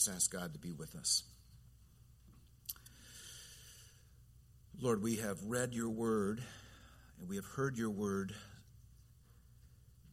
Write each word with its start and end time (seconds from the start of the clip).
Let's 0.00 0.16
ask 0.16 0.32
God 0.32 0.54
to 0.54 0.58
be 0.58 0.72
with 0.72 0.96
us. 0.96 1.24
Lord, 4.80 5.02
we 5.02 5.16
have 5.16 5.36
read 5.44 5.74
your 5.74 5.90
word 5.90 6.40
and 7.18 7.28
we 7.28 7.36
have 7.36 7.44
heard 7.44 7.76
your 7.76 7.90
word 7.90 8.32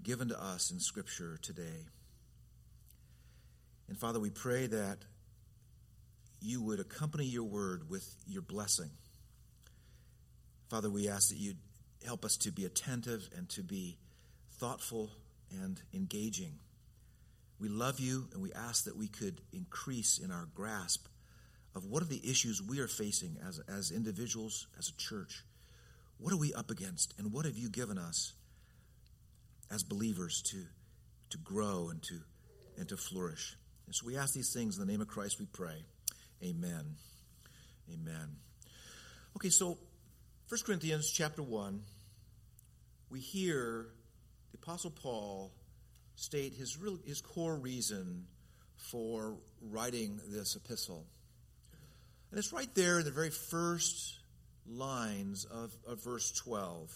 given 0.03 0.27
to 0.27 0.43
us 0.43 0.71
in 0.71 0.81
Scripture 0.81 1.39
today. 1.41 1.85
And 3.87 3.97
Father, 3.97 4.19
we 4.19 4.29
pray 4.29 4.67
that 4.67 4.97
you 6.41 6.61
would 6.63 6.81
accompany 6.81 7.23
your 7.23 7.45
word 7.45 7.89
with 7.89 8.13
your 8.27 8.41
blessing. 8.41 8.89
Father, 10.69 10.89
we 10.89 11.07
ask 11.07 11.29
that 11.29 11.37
you'd 11.37 11.61
help 12.05 12.25
us 12.25 12.35
to 12.39 12.51
be 12.51 12.65
attentive 12.65 13.29
and 13.37 13.47
to 13.51 13.63
be 13.63 13.97
thoughtful 14.59 15.11
and 15.49 15.81
engaging. 15.93 16.59
We 17.59 17.69
love 17.69 17.99
you 17.99 18.27
and 18.33 18.41
we 18.41 18.53
ask 18.53 18.85
that 18.85 18.95
we 18.95 19.07
could 19.07 19.41
increase 19.51 20.19
in 20.19 20.31
our 20.31 20.47
grasp 20.53 21.07
of 21.75 21.85
what 21.85 22.03
are 22.03 22.07
the 22.07 22.21
issues 22.29 22.61
we 22.61 22.79
are 22.79 22.87
facing 22.87 23.37
as, 23.47 23.59
as 23.67 23.91
individuals, 23.91 24.67
as 24.77 24.89
a 24.89 24.97
church. 24.97 25.43
What 26.19 26.33
are 26.33 26.37
we 26.37 26.53
up 26.53 26.71
against, 26.71 27.13
and 27.19 27.31
what 27.31 27.45
have 27.45 27.57
you 27.57 27.69
given 27.69 27.97
us 27.97 28.33
as 29.69 29.83
believers 29.83 30.41
to, 30.43 30.63
to 31.29 31.37
grow 31.37 31.89
and 31.89 32.01
to, 32.03 32.19
and 32.77 32.89
to 32.89 32.97
flourish? 32.97 33.55
And 33.85 33.93
so 33.93 34.05
we 34.07 34.17
ask 34.17 34.33
these 34.33 34.51
things 34.51 34.77
in 34.77 34.85
the 34.85 34.91
name 34.91 35.01
of 35.01 35.07
Christ, 35.07 35.39
we 35.39 35.45
pray. 35.45 35.83
Amen. 36.43 36.95
Amen. 37.93 38.37
Okay, 39.35 39.49
so 39.49 39.77
1 40.49 40.61
Corinthians 40.65 41.11
chapter 41.11 41.43
1, 41.43 41.81
we 43.09 43.19
hear 43.19 43.87
the 44.51 44.57
Apostle 44.57 44.91
Paul 44.91 45.51
state 46.17 46.53
his, 46.55 46.77
real, 46.77 46.99
his 47.05 47.21
core 47.21 47.55
reason 47.55 48.25
for 48.75 49.37
writing 49.61 50.19
this 50.27 50.55
epistle. 50.55 51.05
And 52.31 52.37
it's 52.37 52.51
right 52.51 52.73
there 52.75 52.99
in 52.99 53.05
the 53.05 53.11
very 53.11 53.29
first 53.29 54.19
lines 54.67 55.45
of, 55.45 55.71
of 55.87 56.03
verse 56.03 56.31
12. 56.31 56.91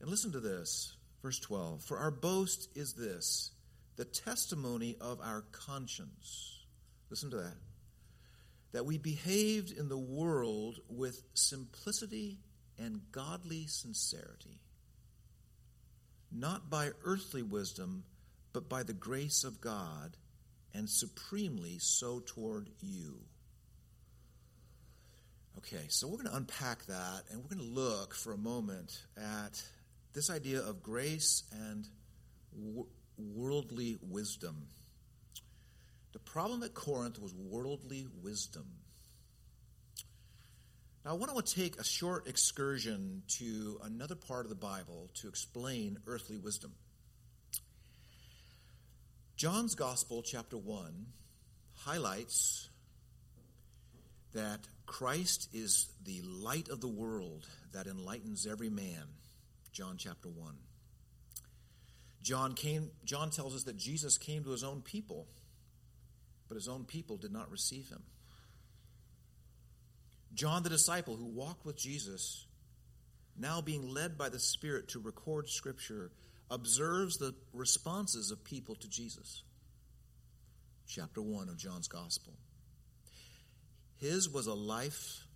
And 0.00 0.10
listen 0.10 0.32
to 0.32 0.40
this, 0.40 0.94
verse 1.22 1.38
12. 1.38 1.82
For 1.84 1.98
our 1.98 2.10
boast 2.10 2.68
is 2.74 2.94
this, 2.94 3.52
the 3.96 4.04
testimony 4.04 4.96
of 5.00 5.20
our 5.20 5.42
conscience. 5.52 6.64
Listen 7.10 7.30
to 7.30 7.36
that. 7.36 7.56
That 8.72 8.86
we 8.86 8.98
behaved 8.98 9.70
in 9.70 9.88
the 9.88 9.98
world 9.98 10.80
with 10.88 11.22
simplicity 11.34 12.40
and 12.78 13.00
godly 13.12 13.66
sincerity, 13.66 14.60
not 16.32 16.70
by 16.70 16.90
earthly 17.04 17.42
wisdom, 17.42 18.04
but 18.52 18.68
by 18.68 18.82
the 18.82 18.92
grace 18.92 19.44
of 19.44 19.60
God, 19.60 20.16
and 20.74 20.88
supremely 20.88 21.78
so 21.78 22.20
toward 22.24 22.70
you. 22.80 23.20
Okay, 25.58 25.86
so 25.88 26.06
we're 26.06 26.18
going 26.18 26.28
to 26.28 26.36
unpack 26.36 26.84
that 26.86 27.22
and 27.30 27.42
we're 27.42 27.56
going 27.56 27.66
to 27.66 27.80
look 27.80 28.14
for 28.14 28.32
a 28.32 28.38
moment 28.38 29.04
at 29.16 29.62
this 30.12 30.30
idea 30.30 30.60
of 30.60 30.82
grace 30.82 31.44
and 31.52 31.88
worldly 33.18 33.96
wisdom. 34.02 34.68
The 36.12 36.18
problem 36.20 36.62
at 36.62 36.74
Corinth 36.74 37.18
was 37.18 37.34
worldly 37.34 38.06
wisdom. 38.22 38.66
Now, 41.06 41.12
I 41.12 41.14
want 41.14 41.46
to 41.46 41.54
take 41.54 41.78
a 41.78 41.84
short 41.84 42.26
excursion 42.26 43.22
to 43.38 43.78
another 43.84 44.16
part 44.16 44.44
of 44.44 44.48
the 44.48 44.56
Bible 44.56 45.08
to 45.20 45.28
explain 45.28 46.00
earthly 46.04 46.36
wisdom. 46.36 46.72
John's 49.36 49.76
Gospel, 49.76 50.22
chapter 50.22 50.58
1, 50.58 51.06
highlights 51.76 52.68
that 54.34 54.66
Christ 54.86 55.48
is 55.52 55.86
the 56.04 56.22
light 56.22 56.70
of 56.70 56.80
the 56.80 56.88
world 56.88 57.46
that 57.72 57.86
enlightens 57.86 58.44
every 58.44 58.68
man. 58.68 59.04
John 59.70 59.98
chapter 59.98 60.28
1. 60.28 60.54
John 62.20 62.54
came 62.54 62.90
John 63.04 63.30
tells 63.30 63.54
us 63.54 63.62
that 63.62 63.76
Jesus 63.76 64.18
came 64.18 64.42
to 64.42 64.50
his 64.50 64.64
own 64.64 64.80
people, 64.80 65.28
but 66.48 66.56
his 66.56 66.66
own 66.66 66.84
people 66.84 67.16
did 67.16 67.30
not 67.30 67.48
receive 67.48 67.90
him. 67.90 68.02
John 70.36 70.62
the 70.62 70.68
disciple 70.68 71.16
who 71.16 71.24
walked 71.24 71.64
with 71.64 71.78
Jesus, 71.78 72.46
now 73.38 73.62
being 73.62 73.88
led 73.88 74.18
by 74.18 74.28
the 74.28 74.38
Spirit 74.38 74.88
to 74.88 75.00
record 75.00 75.48
scripture, 75.48 76.12
observes 76.50 77.16
the 77.16 77.34
responses 77.54 78.30
of 78.30 78.44
people 78.44 78.74
to 78.76 78.88
Jesus. 78.88 79.42
Chapter 80.86 81.22
1 81.22 81.48
of 81.48 81.56
John's 81.56 81.88
gospel. 81.88 82.34
His 83.96 84.28
was 84.28 84.46
a 84.46 84.52
life 84.52 85.26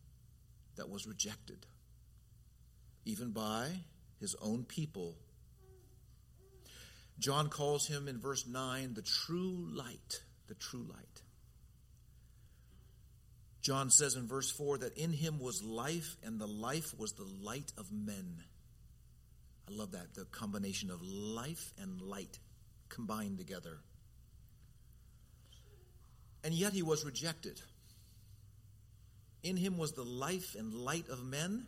that 0.77 0.91
was 0.91 1.07
rejected, 1.07 1.65
even 3.07 3.31
by 3.31 3.69
his 4.21 4.37
own 4.43 4.65
people. 4.65 5.17
John 7.19 7.49
calls 7.49 7.87
him 7.87 8.07
in 8.07 8.21
verse 8.21 8.47
9 8.47 8.93
the 8.93 9.03
true 9.03 9.67
light, 9.73 10.21
the 10.47 10.55
true 10.55 10.87
light. 10.87 11.23
John 13.63 13.91
says 13.91 14.15
in 14.17 14.27
verse 14.27 14.51
4 14.51 14.79
that 14.79 14.97
in 14.97 15.13
him 15.13 15.39
was 15.39 15.63
life, 15.63 16.17
and 16.23 16.41
the 16.41 16.47
life 16.47 16.99
was 16.99 17.13
the 17.13 17.29
light 17.43 17.73
of 17.77 17.93
men. 17.93 18.43
I 19.69 19.73
love 19.73 19.93
that, 19.93 20.15
the 20.15 20.25
combination 20.25 20.91
of 20.91 21.03
life 21.03 21.73
and 21.79 22.01
light 22.01 22.39
combined 22.89 23.39
together. 23.39 23.79
And 26.43 26.55
yet 26.55 26.73
he 26.73 26.83
was 26.83 27.05
rejected. 27.05 27.61
In 29.43 29.57
him 29.57 29.77
was 29.77 29.93
the 29.93 30.05
life 30.05 30.55
and 30.59 30.73
light 30.73 31.09
of 31.09 31.23
men, 31.23 31.67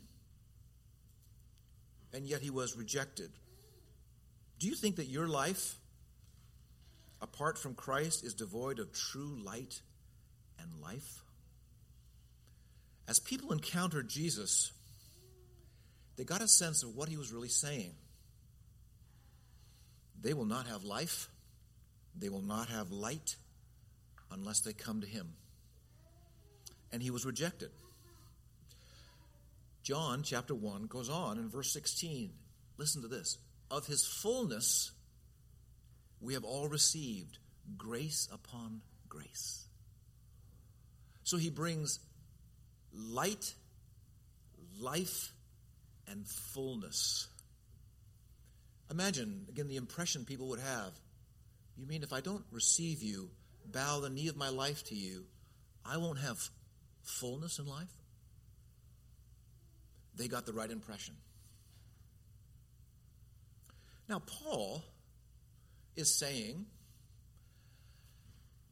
and 2.12 2.26
yet 2.26 2.40
he 2.40 2.50
was 2.50 2.76
rejected. 2.76 3.30
Do 4.58 4.66
you 4.66 4.74
think 4.74 4.96
that 4.96 5.06
your 5.06 5.26
life, 5.26 5.76
apart 7.20 7.58
from 7.58 7.74
Christ, 7.74 8.24
is 8.24 8.34
devoid 8.34 8.78
of 8.78 8.92
true 8.92 9.38
light 9.42 9.80
and 10.58 10.80
life? 10.82 11.21
As 13.08 13.18
people 13.18 13.52
encountered 13.52 14.08
Jesus, 14.08 14.72
they 16.16 16.24
got 16.24 16.42
a 16.42 16.48
sense 16.48 16.82
of 16.82 16.94
what 16.94 17.08
he 17.08 17.16
was 17.16 17.32
really 17.32 17.48
saying. 17.48 17.92
They 20.20 20.34
will 20.34 20.44
not 20.44 20.66
have 20.66 20.84
life, 20.84 21.28
they 22.16 22.28
will 22.28 22.42
not 22.42 22.68
have 22.68 22.90
light 22.90 23.36
unless 24.30 24.60
they 24.60 24.72
come 24.72 25.00
to 25.00 25.06
him 25.06 25.34
and 26.92 27.02
he 27.02 27.10
was 27.10 27.24
rejected. 27.24 27.70
John 29.82 30.22
chapter 30.22 30.54
1 30.54 30.84
goes 30.84 31.08
on 31.08 31.38
in 31.38 31.48
verse 31.48 31.72
16. 31.72 32.30
Listen 32.76 33.02
to 33.02 33.08
this. 33.08 33.38
Of 33.70 33.86
his 33.86 34.06
fullness 34.06 34.92
we 36.20 36.34
have 36.34 36.44
all 36.44 36.68
received 36.68 37.38
grace 37.76 38.28
upon 38.32 38.82
grace. 39.08 39.66
So 41.24 41.36
he 41.36 41.50
brings 41.50 41.98
light, 42.94 43.54
life, 44.80 45.32
and 46.08 46.26
fullness. 46.26 47.28
Imagine, 48.90 49.46
again, 49.48 49.68
the 49.68 49.76
impression 49.76 50.24
people 50.24 50.48
would 50.48 50.60
have. 50.60 50.92
You 51.76 51.86
mean 51.86 52.02
if 52.02 52.12
I 52.12 52.20
don't 52.20 52.44
receive 52.50 53.02
you, 53.02 53.30
bow 53.64 54.00
the 54.00 54.10
knee 54.10 54.28
of 54.28 54.36
my 54.36 54.50
life 54.50 54.84
to 54.84 54.94
you, 54.94 55.24
I 55.84 55.96
won't 55.96 56.18
have 56.18 56.38
fullness 57.02 57.58
in 57.58 57.66
life, 57.66 57.92
they 60.14 60.28
got 60.28 60.46
the 60.46 60.52
right 60.52 60.70
impression. 60.70 61.14
Now, 64.08 64.20
Paul 64.26 64.84
is 65.96 66.18
saying, 66.18 66.66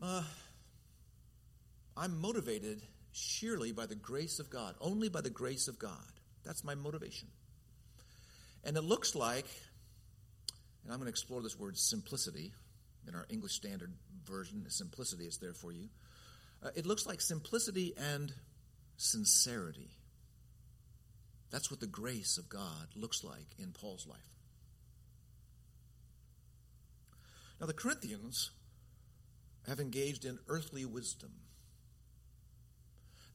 uh, 0.02 0.22
I'm 1.96 2.20
motivated 2.20 2.82
sheerly 3.12 3.72
by 3.72 3.86
the 3.86 3.94
grace 3.94 4.38
of 4.38 4.50
God, 4.50 4.74
only 4.80 5.08
by 5.08 5.20
the 5.20 5.30
grace 5.30 5.68
of 5.68 5.78
God. 5.78 6.12
That's 6.44 6.64
my 6.64 6.74
motivation. 6.74 7.28
And 8.64 8.76
it 8.76 8.82
looks 8.82 9.14
like, 9.14 9.46
and 10.84 10.92
I'm 10.92 10.98
going 10.98 11.06
to 11.06 11.10
explore 11.10 11.42
this 11.42 11.58
word 11.58 11.76
simplicity 11.76 12.52
in 13.08 13.14
our 13.14 13.26
English 13.30 13.52
Standard 13.52 13.92
Version, 14.24 14.64
simplicity 14.68 15.24
is 15.24 15.38
there 15.38 15.54
for 15.54 15.72
you. 15.72 15.88
Uh, 16.62 16.68
it 16.74 16.86
looks 16.86 17.06
like 17.06 17.20
simplicity 17.20 17.94
and 17.96 18.32
sincerity. 18.96 19.90
That's 21.50 21.70
what 21.70 21.80
the 21.80 21.86
grace 21.86 22.38
of 22.38 22.48
God 22.48 22.88
looks 22.94 23.24
like 23.24 23.46
in 23.58 23.72
Paul's 23.72 24.06
life. 24.06 24.18
Now, 27.60 27.66
the 27.66 27.74
Corinthians 27.74 28.50
have 29.66 29.80
engaged 29.80 30.24
in 30.24 30.38
earthly 30.48 30.84
wisdom. 30.84 31.30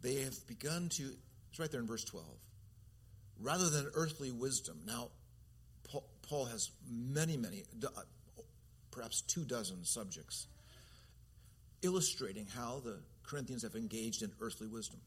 They 0.06 0.22
have 0.22 0.46
begun 0.46 0.90
to, 0.90 1.04
it's 1.50 1.60
right 1.60 1.72
there 1.72 1.82
in 1.82 1.88
verse 1.88 2.04
12, 2.04 2.24
rather 3.42 3.72
than 3.72 3.90
earthly 3.96 4.30
wisdom. 4.30 4.82
Now, 4.86 5.10
Paul 6.30 6.46
has 6.46 6.70
many, 6.88 7.38
many, 7.38 7.64
uh, 7.84 8.02
perhaps 8.92 9.22
two 9.22 9.46
dozen 9.46 9.84
subjects 9.84 10.46
illustrating 11.82 12.46
how 12.46 12.82
the 12.86 13.00
Corinthians 13.24 13.64
have 13.64 13.74
engaged 13.74 14.22
in 14.22 14.32
earthly 14.42 14.68
wisdom. 14.68 15.02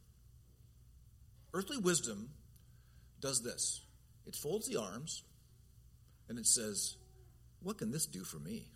Earthly 1.54 1.78
wisdom 1.78 2.30
does 3.20 3.40
this 3.40 3.82
it 4.26 4.34
folds 4.34 4.66
the 4.66 4.80
arms 4.80 5.22
and 6.28 6.40
it 6.40 6.46
says, 6.46 6.96
What 7.62 7.78
can 7.78 7.92
this 7.92 8.06
do 8.06 8.24
for 8.24 8.40
me? 8.40 8.66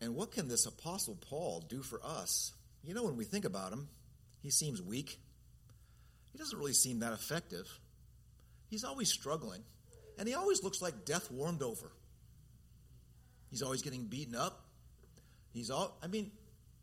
And 0.00 0.16
what 0.16 0.32
can 0.32 0.48
this 0.48 0.66
Apostle 0.66 1.16
Paul 1.20 1.64
do 1.68 1.82
for 1.82 2.00
us? 2.04 2.52
You 2.84 2.94
know, 2.94 3.04
when 3.04 3.16
we 3.16 3.24
think 3.24 3.44
about 3.44 3.72
him, 3.72 3.88
he 4.42 4.50
seems 4.50 4.80
weak. 4.80 5.18
He 6.32 6.38
doesn't 6.38 6.58
really 6.58 6.72
seem 6.72 7.00
that 7.00 7.12
effective. 7.12 7.66
He's 8.68 8.84
always 8.84 9.12
struggling, 9.12 9.62
and 10.18 10.28
he 10.28 10.34
always 10.34 10.62
looks 10.62 10.80
like 10.80 11.04
death 11.04 11.30
warmed 11.30 11.62
over. 11.62 11.90
He's 13.50 13.62
always 13.62 13.82
getting 13.82 14.04
beaten 14.04 14.36
up. 14.36 14.64
He's 15.52 15.70
all, 15.70 15.98
I 16.02 16.06
mean, 16.06 16.30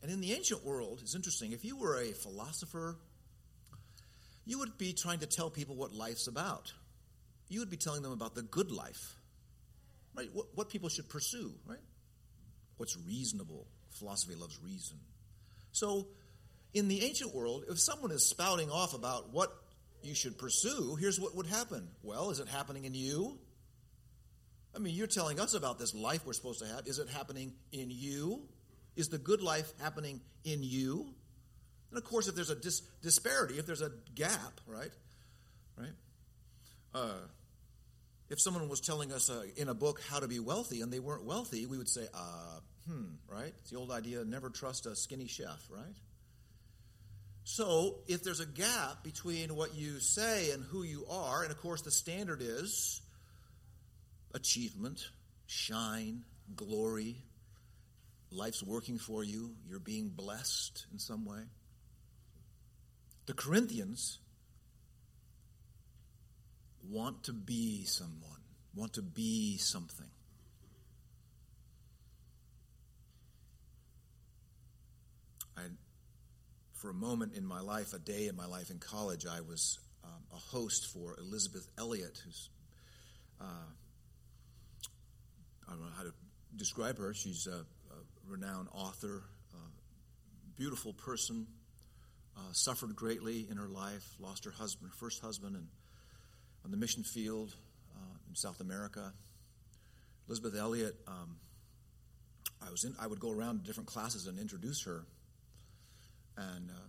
and 0.01 0.11
in 0.11 0.19
the 0.21 0.33
ancient 0.33 0.65
world, 0.65 0.99
it's 1.01 1.15
interesting. 1.15 1.53
If 1.53 1.63
you 1.63 1.77
were 1.77 1.99
a 1.99 2.11
philosopher, 2.11 2.97
you 4.45 4.59
would 4.59 4.77
be 4.77 4.93
trying 4.93 5.19
to 5.19 5.25
tell 5.25 5.49
people 5.49 5.75
what 5.75 5.93
life's 5.93 6.27
about. 6.27 6.73
You 7.49 7.59
would 7.61 7.69
be 7.69 7.77
telling 7.77 8.01
them 8.01 8.11
about 8.11 8.35
the 8.35 8.41
good 8.41 8.71
life, 8.71 9.15
right? 10.13 10.29
What, 10.33 10.47
what 10.53 10.69
people 10.69 10.89
should 10.89 11.09
pursue, 11.09 11.53
right? 11.65 11.79
What's 12.75 12.97
reasonable. 13.07 13.67
Philosophy 13.91 14.35
loves 14.35 14.59
reason. 14.61 14.97
So, 15.77 16.07
in 16.73 16.87
the 16.87 17.05
ancient 17.05 17.35
world, 17.35 17.65
if 17.69 17.79
someone 17.79 18.09
is 18.09 18.27
spouting 18.27 18.71
off 18.71 18.95
about 18.95 19.31
what 19.31 19.55
you 20.01 20.15
should 20.15 20.39
pursue, 20.39 20.95
here's 20.99 21.19
what 21.19 21.35
would 21.35 21.45
happen. 21.45 21.87
Well, 22.01 22.31
is 22.31 22.39
it 22.39 22.47
happening 22.47 22.85
in 22.85 22.95
you? 22.95 23.37
I 24.75 24.79
mean, 24.79 24.95
you're 24.95 25.05
telling 25.05 25.39
us 25.39 25.53
about 25.53 25.77
this 25.77 25.93
life 25.93 26.25
we're 26.25 26.33
supposed 26.33 26.61
to 26.61 26.67
have. 26.67 26.87
Is 26.87 26.97
it 26.97 27.09
happening 27.09 27.53
in 27.71 27.91
you? 27.91 28.41
Is 28.95 29.09
the 29.09 29.19
good 29.19 29.43
life 29.43 29.71
happening 29.79 30.19
in 30.43 30.63
you? 30.63 31.13
And 31.91 31.97
of 31.99 32.03
course, 32.03 32.27
if 32.27 32.33
there's 32.33 32.49
a 32.49 32.55
dis- 32.55 32.81
disparity, 33.03 33.59
if 33.59 33.67
there's 33.67 33.83
a 33.83 33.91
gap, 34.15 34.59
right? 34.65 34.91
Right? 35.77 35.93
Uh, 36.95 37.19
if 38.31 38.41
someone 38.41 38.67
was 38.67 38.81
telling 38.81 39.11
us 39.11 39.29
uh, 39.29 39.43
in 39.55 39.69
a 39.69 39.75
book 39.75 40.01
how 40.09 40.19
to 40.19 40.27
be 40.27 40.39
wealthy 40.39 40.81
and 40.81 40.91
they 40.91 40.99
weren't 40.99 41.23
wealthy, 41.23 41.67
we 41.67 41.77
would 41.77 41.89
say, 41.89 42.07
uh, 42.15 42.61
hmm, 42.87 43.05
right? 43.27 43.53
It's 43.61 43.69
the 43.69 43.77
old 43.77 43.91
idea 43.91 44.23
never 44.23 44.49
trust 44.49 44.85
a 44.85 44.95
skinny 44.95 45.27
chef, 45.27 45.67
right? 45.69 45.95
So, 47.43 47.99
if 48.07 48.23
there's 48.23 48.41
a 48.41 48.45
gap 48.45 49.03
between 49.03 49.55
what 49.55 49.73
you 49.73 49.99
say 49.99 50.51
and 50.51 50.63
who 50.63 50.83
you 50.83 51.05
are, 51.09 51.43
and 51.43 51.51
of 51.51 51.57
course 51.61 51.81
the 51.81 51.91
standard 51.91 52.41
is 52.41 53.01
achievement, 54.33 55.09
shine, 55.45 56.23
glory, 56.55 57.23
life's 58.31 58.61
working 58.61 58.97
for 58.97 59.23
you, 59.23 59.51
you're 59.67 59.79
being 59.79 60.09
blessed 60.09 60.85
in 60.91 60.99
some 60.99 61.25
way. 61.25 61.41
The 63.27 63.33
Corinthians 63.33 64.19
want 66.89 67.23
to 67.23 67.33
be 67.33 67.85
someone, 67.85 68.41
want 68.75 68.93
to 68.93 69.01
be 69.01 69.57
something. 69.57 70.07
I, 75.57 75.63
for 76.87 76.91
a 76.91 76.93
moment 76.93 77.33
in 77.35 77.45
my 77.45 77.59
life, 77.59 77.91
a 77.91 77.99
day 77.99 78.27
in 78.27 78.35
my 78.37 78.45
life 78.45 78.69
in 78.69 78.79
college, 78.79 79.25
I 79.25 79.41
was 79.41 79.77
um, 80.05 80.23
a 80.31 80.37
host 80.37 80.87
for 80.93 81.17
Elisabeth 81.19 81.67
Elliot, 81.77 82.17
who's, 82.23 82.49
uh, 83.41 83.43
I 85.67 85.71
don't 85.71 85.81
know 85.81 85.91
how 85.97 86.03
to 86.03 86.13
describe 86.55 86.97
her. 86.97 87.13
She's 87.13 87.45
a, 87.45 87.57
a 87.57 87.99
renowned 88.25 88.69
author, 88.73 89.23
beautiful 90.55 90.93
person, 90.93 91.45
uh, 92.37 92.53
suffered 92.53 92.95
greatly 92.95 93.45
in 93.51 93.57
her 93.57 93.67
life, 93.67 94.07
lost 94.17 94.45
her 94.45 94.51
husband, 94.51 94.89
her 94.89 94.95
first 94.95 95.21
husband, 95.21 95.57
and 95.57 95.67
on 96.63 96.71
the 96.71 96.77
mission 96.77 97.03
field 97.03 97.53
uh, 97.97 98.15
in 98.29 98.35
South 98.35 98.61
America. 98.61 99.11
Elisabeth 100.29 100.55
Elliot, 100.55 100.95
um, 101.05 101.35
I 102.65 102.71
was 102.71 102.85
in, 102.85 102.95
I 102.97 103.07
would 103.07 103.19
go 103.19 103.29
around 103.29 103.59
to 103.59 103.65
different 103.65 103.89
classes 103.89 104.25
and 104.27 104.39
introduce 104.39 104.85
her. 104.85 105.03
And 106.37 106.69
uh, 106.69 106.87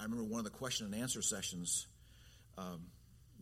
I 0.00 0.04
remember 0.04 0.24
one 0.24 0.38
of 0.38 0.44
the 0.44 0.56
question 0.56 0.86
and 0.86 0.94
answer 0.94 1.22
sessions. 1.22 1.86
Um, 2.56 2.86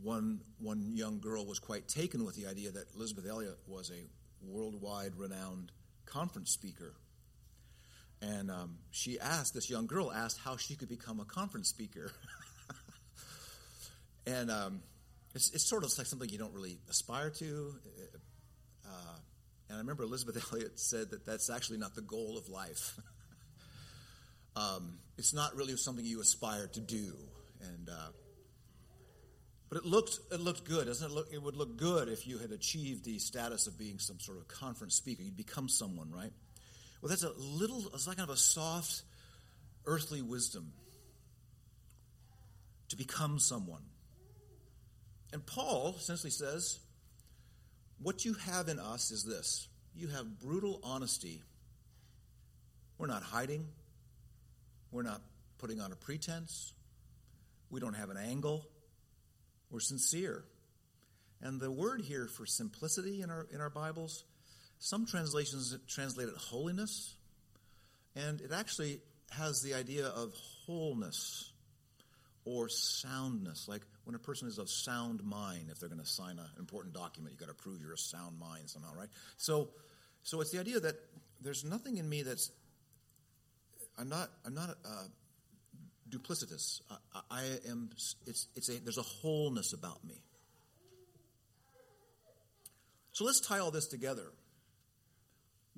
one 0.03 0.41
one 0.59 0.93
young 0.97 1.21
girl 1.21 1.47
was 1.47 1.59
quite 1.59 1.87
taken 1.87 2.25
with 2.25 2.35
the 2.35 2.47
idea 2.49 2.71
that 2.73 2.87
Elisabeth 2.97 3.27
Elliot 3.29 3.59
was 3.69 3.91
a 3.91 4.51
worldwide 4.51 5.15
renowned 5.17 5.71
conference 6.07 6.51
speaker. 6.51 6.95
And 8.21 8.51
um, 8.51 8.79
she 8.91 9.21
asked, 9.21 9.55
this 9.55 9.69
young 9.69 9.87
girl 9.87 10.11
asked 10.11 10.39
how 10.43 10.57
she 10.57 10.77
could 10.77 10.89
become 10.89 11.21
a 11.21 11.25
conference 11.25 11.69
speaker. 11.69 12.11
and 14.27 14.51
um, 14.51 14.81
it's, 15.35 15.53
it's 15.53 15.69
sort 15.69 15.85
of 15.85 15.97
like 15.99 16.07
something 16.07 16.29
you 16.29 16.39
don't 16.39 16.55
really 16.55 16.79
aspire 16.89 17.31
to. 17.31 17.75
Uh, 18.87 19.17
and 19.69 19.77
I 19.77 19.81
remember 19.81 20.05
Elisabeth 20.05 20.43
Elliot 20.53 20.79
said 20.79 21.11
that 21.11 21.27
that's 21.27 21.51
actually 21.51 21.79
not 21.79 21.95
the 21.95 22.03
goal 22.03 22.39
of 22.39 22.49
life. 22.49 22.99
um, 24.57 24.99
it's 25.19 25.33
not 25.33 25.55
really 25.57 25.77
something 25.77 26.05
you 26.05 26.21
aspire 26.21 26.67
to 26.69 26.81
do. 26.81 27.15
And 27.61 27.89
uh, 27.89 28.09
but 29.69 29.79
it 29.79 29.85
looked 29.85 30.19
it 30.31 30.41
looked 30.41 30.65
good, 30.65 30.87
doesn't 30.87 31.11
it? 31.11 31.15
Look, 31.15 31.29
it 31.33 31.43
would 31.43 31.57
look 31.57 31.77
good 31.77 32.09
if 32.09 32.27
you 32.27 32.39
had 32.39 32.53
achieved 32.53 33.05
the 33.05 33.19
status 33.19 33.67
of 33.67 33.79
being 33.79 33.99
some 33.99 34.21
sort 34.21 34.39
of 34.39 34.49
conference 34.49 34.95
speaker. 34.95 35.23
You'd 35.23 35.37
become 35.37 35.69
someone, 35.69 36.11
right? 36.11 36.33
Well, 37.01 37.09
that's 37.09 37.25
a 37.25 37.33
little. 37.39 37.91
It's 37.95 38.07
like 38.07 38.19
kind 38.19 38.29
of 38.29 38.35
a 38.35 38.39
soft, 38.39 39.03
earthly 39.87 40.23
wisdom 40.23 40.73
to 42.89 42.97
become 42.97 43.39
someone. 43.39 43.83
And 45.33 45.45
Paul 45.45 45.97
essentially 45.99 46.31
says, 46.31 46.79
What 48.01 48.25
you 48.25 48.35
have 48.35 48.69
in 48.69 48.79
us 48.79 49.11
is 49.11 49.25
this 49.25 49.69
you 49.95 50.09
have 50.09 50.41
brutal 50.41 50.81
honesty. 50.83 51.43
We're 52.99 53.09
not 53.09 53.25
hiding, 53.25 53.67
we're 54.95 55.03
not 55.03 55.21
putting 55.59 55.81
on 55.81 55.91
a 55.91 55.97
pretense, 55.97 56.73
we 57.69 57.81
don't 57.81 57.95
have 57.95 58.11
an 58.11 58.17
angle, 58.17 58.65
we're 59.71 59.81
sincere. 59.81 60.45
And 61.43 61.61
the 61.61 61.71
word 61.71 62.01
here 62.01 62.29
for 62.29 62.47
simplicity 62.47 63.21
in 63.21 63.31
our, 63.31 63.47
in 63.53 63.61
our 63.61 63.71
Bibles, 63.71 64.25
some 64.79 65.05
translations 65.05 65.77
translate 65.89 66.29
it 66.29 66.37
holiness, 66.37 67.17
and 68.15 68.41
it 68.41 68.53
actually 68.53 69.01
has 69.33 69.61
the 69.63 69.75
idea 69.75 70.07
of 70.07 70.33
wholeness 70.65 71.51
or 72.45 72.69
soundness. 72.69 73.67
Like 73.67 73.83
when 74.05 74.15
a 74.15 74.21
person 74.21 74.47
is 74.47 74.59
of 74.59 74.71
sound 74.71 75.25
mind, 75.25 75.71
if 75.73 75.81
they're 75.81 75.89
going 75.89 76.01
to 76.01 76.07
sign 76.07 76.39
an 76.39 76.47
important 76.61 76.95
document, 76.95 77.33
you've 77.33 77.41
got 77.41 77.49
to 77.49 77.63
prove 77.63 77.81
you're 77.83 77.95
a 77.95 77.99
sound 77.99 78.39
mind 78.39 78.71
somehow, 78.71 78.95
right? 78.95 79.09
So, 79.39 79.71
so 80.23 80.41
it's 80.41 80.53
the 80.53 80.61
idea 80.61 80.79
that 80.79 80.95
there's 81.41 81.65
nothing 81.65 81.97
in 81.97 82.09
me 82.09 82.23
that's 82.23 82.53
I'm 83.99 84.09
not 84.09 84.29
I'm 84.45 84.55
not 84.55 84.71
uh, 84.71 85.05
duplicitous. 86.09 86.81
I, 86.91 87.21
I 87.31 87.43
am. 87.69 87.91
It's 88.27 88.49
it's 88.57 88.69
a 88.69 88.81
there's 88.81 88.99
a 88.99 89.03
wholeness 89.03 89.73
about 89.73 90.05
me. 90.05 90.23
So 93.13 93.25
let's 93.25 93.41
tie 93.41 93.61
all 93.61 93.71
this 93.71 93.87
together. 93.87 94.33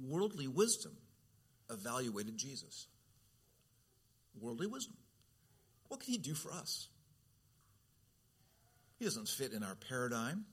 Worldly 0.02 0.48
wisdom 0.48 0.96
evaluated 1.70 2.36
Jesus. 2.38 2.86
Worldly 4.40 4.66
wisdom. 4.66 4.96
What 5.88 6.00
can 6.00 6.12
he 6.12 6.18
do 6.18 6.34
for 6.34 6.50
us? 6.52 6.88
He 8.98 9.04
doesn't 9.04 9.28
fit 9.28 9.52
in 9.52 9.62
our 9.62 9.74
paradigm. 9.74 10.46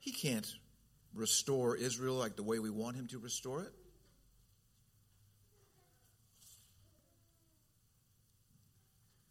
He 0.00 0.12
can't 0.12 0.46
restore 1.14 1.76
Israel 1.76 2.14
like 2.14 2.36
the 2.36 2.42
way 2.42 2.58
we 2.58 2.70
want 2.70 2.96
him 2.96 3.06
to 3.08 3.18
restore 3.18 3.62
it. 3.62 3.72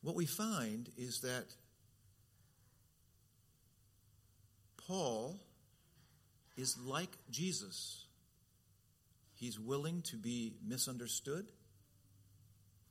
What 0.08 0.16
we 0.16 0.26
find 0.26 0.90
is 0.98 1.20
that 1.24 1.54
Paul 4.88 5.38
is 6.56 6.78
like 6.78 7.12
Jesus. 7.30 8.06
He's 9.36 9.60
willing 9.60 10.04
to 10.04 10.16
be 10.16 10.54
misunderstood. 10.66 11.46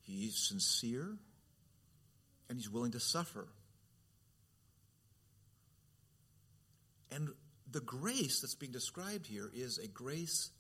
He's 0.03 0.37
sincere 0.37 1.17
and 2.51 2.59
he's 2.59 2.69
willing 2.69 2.93
to 2.93 3.01
suffer. 3.01 3.49
And 7.11 7.31
the 7.73 7.81
grace 7.81 8.43
that's 8.43 8.57
being 8.57 8.73
described 8.73 9.27
here 9.27 9.51
is 9.55 9.79
a 9.79 9.89
grace 9.89 10.51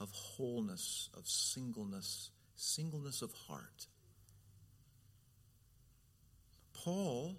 of 0.00 0.10
wholeness, 0.10 1.08
of 1.16 1.28
singleness, 1.28 2.30
singleness 2.56 3.22
of 3.22 3.30
heart. 3.46 3.86
Paul 6.84 7.36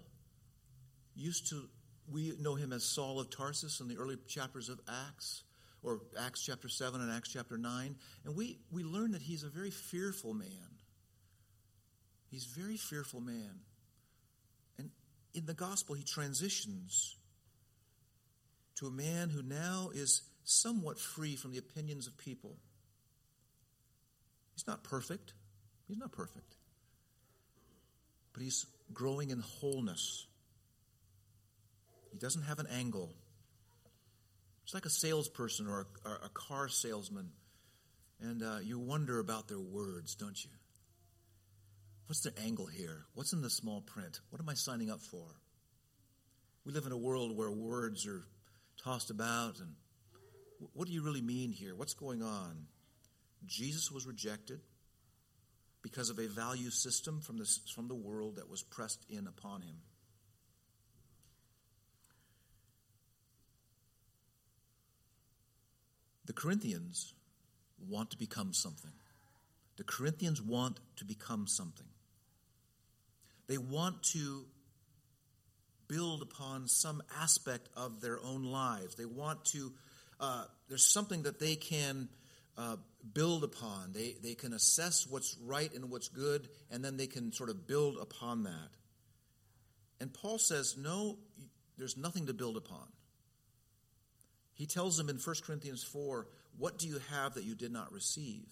used 1.14 1.48
to, 1.50 1.68
we 2.10 2.34
know 2.40 2.54
him 2.54 2.72
as 2.72 2.84
Saul 2.84 3.20
of 3.20 3.30
Tarsus 3.30 3.80
in 3.80 3.88
the 3.88 3.96
early 3.96 4.16
chapters 4.28 4.68
of 4.68 4.80
Acts, 4.88 5.42
or 5.82 6.00
Acts 6.20 6.42
chapter 6.42 6.68
7 6.68 7.00
and 7.00 7.10
Acts 7.10 7.30
chapter 7.30 7.58
9. 7.58 7.96
And 8.24 8.36
we, 8.36 8.58
we 8.70 8.84
learn 8.84 9.12
that 9.12 9.22
he's 9.22 9.42
a 9.42 9.48
very 9.48 9.70
fearful 9.70 10.32
man. 10.32 10.78
He's 12.30 12.46
a 12.46 12.60
very 12.60 12.76
fearful 12.76 13.20
man. 13.20 13.60
And 14.78 14.90
in 15.34 15.46
the 15.46 15.54
gospel, 15.54 15.94
he 15.96 16.04
transitions 16.04 17.16
to 18.76 18.86
a 18.86 18.90
man 18.90 19.28
who 19.28 19.42
now 19.42 19.90
is 19.92 20.22
somewhat 20.44 20.98
free 20.98 21.36
from 21.36 21.50
the 21.50 21.58
opinions 21.58 22.06
of 22.06 22.16
people. 22.16 22.56
He's 24.54 24.66
not 24.66 24.84
perfect. 24.84 25.34
He's 25.88 25.98
not 25.98 26.12
perfect. 26.12 26.56
But 28.32 28.42
he's 28.42 28.66
growing 28.92 29.30
in 29.30 29.40
wholeness. 29.40 30.26
He 32.12 32.18
doesn't 32.18 32.42
have 32.42 32.58
an 32.58 32.66
angle. 32.66 33.14
It's 34.64 34.74
like 34.74 34.86
a 34.86 34.90
salesperson 34.90 35.66
or 35.66 35.80
a, 35.80 36.08
or 36.08 36.20
a 36.24 36.28
car 36.28 36.68
salesman, 36.68 37.30
and 38.20 38.42
uh, 38.42 38.58
you 38.62 38.78
wonder 38.78 39.18
about 39.18 39.48
their 39.48 39.60
words, 39.60 40.14
don't 40.14 40.42
you? 40.44 40.50
What's 42.06 42.22
their 42.22 42.34
angle 42.44 42.66
here? 42.66 43.04
What's 43.14 43.32
in 43.32 43.42
the 43.42 43.50
small 43.50 43.80
print? 43.80 44.20
What 44.30 44.40
am 44.40 44.48
I 44.48 44.54
signing 44.54 44.90
up 44.90 45.00
for? 45.00 45.24
We 46.64 46.72
live 46.72 46.86
in 46.86 46.92
a 46.92 46.96
world 46.96 47.36
where 47.36 47.50
words 47.50 48.06
are 48.06 48.22
tossed 48.84 49.10
about, 49.10 49.58
and 49.58 49.74
what 50.74 50.86
do 50.86 50.92
you 50.92 51.02
really 51.02 51.22
mean 51.22 51.52
here? 51.52 51.74
What's 51.74 51.94
going 51.94 52.22
on? 52.22 52.66
Jesus 53.46 53.90
was 53.90 54.06
rejected 54.06 54.60
because 55.82 56.10
of 56.10 56.18
a 56.18 56.28
value 56.28 56.70
system 56.70 57.20
from 57.20 57.38
the, 57.38 57.58
from 57.74 57.88
the 57.88 57.94
world 57.94 58.36
that 58.36 58.48
was 58.48 58.62
pressed 58.62 59.04
in 59.10 59.26
upon 59.26 59.62
him. 59.62 59.76
The 66.24 66.32
Corinthians 66.32 67.14
want 67.88 68.10
to 68.12 68.16
become 68.16 68.52
something. 68.52 68.92
The 69.76 69.84
Corinthians 69.84 70.40
want 70.40 70.78
to 70.96 71.04
become 71.04 71.46
something. 71.48 71.86
They 73.48 73.58
want 73.58 74.02
to 74.14 74.44
build 75.88 76.22
upon 76.22 76.68
some 76.68 77.02
aspect 77.20 77.68
of 77.76 78.00
their 78.00 78.20
own 78.20 78.44
lives. 78.44 78.94
They 78.94 79.04
want 79.04 79.44
to, 79.46 79.72
uh, 80.20 80.44
there's 80.68 80.86
something 80.86 81.24
that 81.24 81.40
they 81.40 81.56
can 81.56 82.08
uh, 82.56 82.76
build 83.12 83.44
upon. 83.44 83.92
They, 83.92 84.16
they 84.22 84.34
can 84.34 84.52
assess 84.52 85.06
what's 85.08 85.36
right 85.42 85.72
and 85.74 85.90
what's 85.90 86.08
good, 86.08 86.48
and 86.70 86.84
then 86.84 86.96
they 86.96 87.06
can 87.06 87.32
sort 87.32 87.50
of 87.50 87.66
build 87.66 87.96
upon 88.00 88.44
that. 88.44 88.70
And 90.00 90.12
Paul 90.12 90.38
says, 90.38 90.76
no, 90.76 91.18
there's 91.78 91.96
nothing 91.96 92.26
to 92.26 92.34
build 92.34 92.56
upon. 92.56 92.86
He 94.54 94.66
tells 94.66 94.96
them 94.96 95.08
in 95.08 95.16
1 95.16 95.36
Corinthians 95.44 95.82
4, 95.82 96.26
What 96.58 96.78
do 96.78 96.86
you 96.86 97.00
have 97.10 97.34
that 97.34 97.44
you 97.44 97.54
did 97.54 97.72
not 97.72 97.92
receive? 97.92 98.46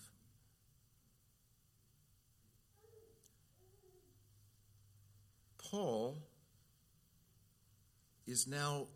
Paul 5.58 6.18
is 8.26 8.48
now 8.48 8.88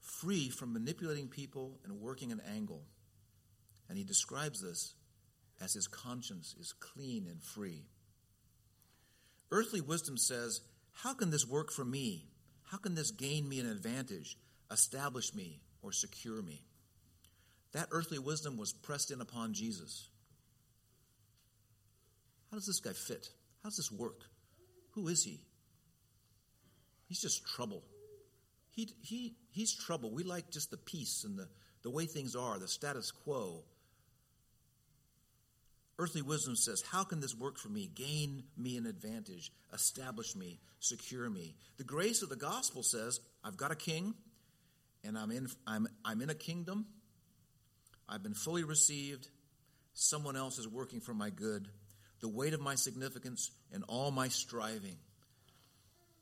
free 0.00 0.48
from 0.48 0.72
manipulating 0.72 1.28
people 1.28 1.78
and 1.84 2.00
working 2.00 2.32
an 2.32 2.40
angle. 2.54 2.82
And 3.90 3.98
he 3.98 4.04
describes 4.04 4.62
this 4.62 4.94
as 5.60 5.74
his 5.74 5.88
conscience 5.88 6.54
is 6.60 6.72
clean 6.72 7.26
and 7.28 7.42
free. 7.42 7.88
Earthly 9.50 9.80
wisdom 9.80 10.16
says, 10.16 10.60
How 10.92 11.12
can 11.12 11.30
this 11.30 11.44
work 11.44 11.72
for 11.72 11.84
me? 11.84 12.28
How 12.70 12.78
can 12.78 12.94
this 12.94 13.10
gain 13.10 13.48
me 13.48 13.58
an 13.58 13.68
advantage, 13.68 14.38
establish 14.70 15.34
me, 15.34 15.60
or 15.82 15.90
secure 15.90 16.40
me? 16.40 16.62
That 17.72 17.88
earthly 17.90 18.20
wisdom 18.20 18.56
was 18.56 18.72
pressed 18.72 19.10
in 19.10 19.20
upon 19.20 19.54
Jesus. 19.54 20.08
How 22.48 22.58
does 22.58 22.66
this 22.66 22.78
guy 22.78 22.92
fit? 22.92 23.28
How 23.64 23.70
does 23.70 23.76
this 23.76 23.90
work? 23.90 24.22
Who 24.92 25.08
is 25.08 25.24
he? 25.24 25.40
He's 27.08 27.20
just 27.20 27.44
trouble. 27.44 27.82
He, 28.70 28.88
he, 29.02 29.34
he's 29.50 29.74
trouble. 29.74 30.12
We 30.12 30.22
like 30.22 30.52
just 30.52 30.70
the 30.70 30.76
peace 30.76 31.24
and 31.24 31.36
the, 31.36 31.48
the 31.82 31.90
way 31.90 32.06
things 32.06 32.36
are, 32.36 32.56
the 32.60 32.68
status 32.68 33.10
quo. 33.10 33.64
Earthly 36.00 36.22
wisdom 36.22 36.56
says, 36.56 36.80
How 36.80 37.04
can 37.04 37.20
this 37.20 37.36
work 37.36 37.58
for 37.58 37.68
me? 37.68 37.90
Gain 37.94 38.44
me 38.56 38.78
an 38.78 38.86
advantage, 38.86 39.52
establish 39.70 40.34
me, 40.34 40.58
secure 40.78 41.28
me. 41.28 41.54
The 41.76 41.84
grace 41.84 42.22
of 42.22 42.30
the 42.30 42.36
gospel 42.36 42.82
says, 42.82 43.20
I've 43.44 43.58
got 43.58 43.70
a 43.70 43.76
king, 43.76 44.14
and 45.04 45.18
I'm 45.18 45.30
in, 45.30 45.48
I'm, 45.66 45.86
I'm 46.02 46.22
in 46.22 46.30
a 46.30 46.34
kingdom. 46.34 46.86
I've 48.08 48.22
been 48.22 48.32
fully 48.32 48.64
received. 48.64 49.28
Someone 49.92 50.36
else 50.36 50.58
is 50.58 50.66
working 50.66 51.00
for 51.00 51.12
my 51.12 51.28
good. 51.28 51.68
The 52.20 52.28
weight 52.28 52.54
of 52.54 52.62
my 52.62 52.76
significance 52.76 53.50
and 53.70 53.84
all 53.86 54.10
my 54.10 54.28
striving 54.28 54.96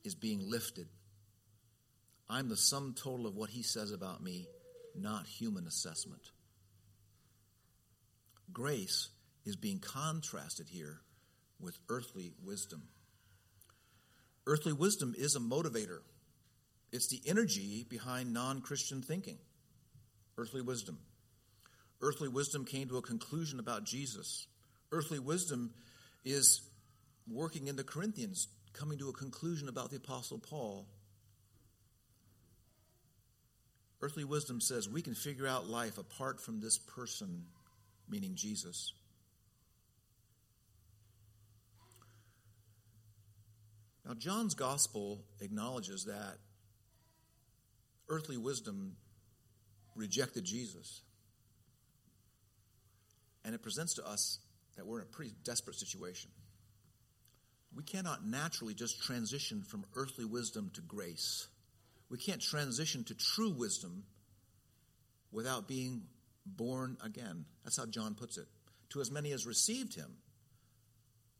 is 0.03 0.17
being 0.17 0.41
lifted. 0.43 0.89
I'm 2.29 2.49
the 2.49 2.57
sum 2.57 2.97
total 3.01 3.29
of 3.29 3.37
what 3.37 3.51
he 3.51 3.63
says 3.63 3.93
about 3.93 4.25
me, 4.25 4.49
not 4.97 5.29
human 5.29 5.69
assessment. 5.69 6.33
Grace 8.53 9.11
is 9.49 9.57
being 9.57 9.81
contrasted 9.81 10.69
here 10.69 11.01
with 11.59 11.79
earthly 11.89 12.33
wisdom. 12.45 12.83
Earthly 14.47 14.73
wisdom 14.73 15.15
is 15.17 15.35
a 15.35 15.41
motivator, 15.41 16.01
it's 16.93 17.09
the 17.09 17.21
energy 17.27 17.85
behind 17.89 18.33
non 18.33 18.61
Christian 18.61 19.03
thinking. 19.03 19.39
Earthly 20.39 20.63
wisdom. 20.63 20.99
Earthly 22.01 22.29
wisdom 22.29 22.65
came 22.65 22.89
to 22.89 22.97
a 22.97 23.03
conclusion 23.03 23.59
about 23.59 23.85
Jesus. 23.85 24.47
Earthly 24.93 25.19
wisdom 25.19 25.73
is 26.25 26.63
working 27.31 27.67
in 27.67 27.77
the 27.77 27.85
Corinthians, 27.85 28.49
coming 28.73 28.99
to 28.99 29.09
a 29.09 29.13
conclusion 29.13 29.69
about 29.69 29.91
the 29.91 29.97
Apostle 29.97 30.39
Paul. 30.39 30.87
Earthly 34.01 34.25
wisdom 34.25 34.61
says 34.61 34.89
we 34.89 35.03
can 35.03 35.15
figure 35.15 35.47
out 35.47 35.67
life 35.67 35.99
apart 35.99 36.41
from 36.41 36.61
this 36.61 36.79
person, 36.79 37.47
meaning 38.09 38.35
Jesus. 38.35 38.93
Now, 44.09 44.15
John's 44.15 44.55
gospel 44.55 45.23
acknowledges 45.41 46.07
that 46.07 46.39
earthly 48.09 48.39
wisdom 48.39 48.97
rejected 49.95 50.45
Jesus. 50.45 51.03
And 53.45 53.55
it 53.55 53.63
presents 53.63 53.95
to 53.95 54.09
us 54.09 54.39
that 54.77 54.87
we're 54.87 55.01
in 55.01 55.03
a 55.03 55.11
pretty 55.11 55.33
desperate 55.45 55.77
situation. 55.77 56.31
We 57.77 57.83
cannot 57.83 58.27
naturally 58.27 58.73
just 58.73 59.03
transition 59.03 59.63
from 59.63 59.85
earthly 59.95 60.25
wisdom 60.25 60.71
to 60.75 60.81
grace. 60.81 61.47
We 62.09 62.17
can't 62.17 62.41
transition 62.41 63.05
to 63.05 63.15
true 63.15 63.53
wisdom 63.53 64.05
without 65.31 65.69
being 65.69 66.05
born 66.47 66.97
again. 67.05 67.45
That's 67.63 67.77
how 67.77 67.85
John 67.85 68.15
puts 68.15 68.39
it. 68.39 68.47
To 68.91 69.03
as 69.03 69.11
many 69.11 69.33
as 69.33 69.45
received 69.45 69.95
him, 69.95 70.17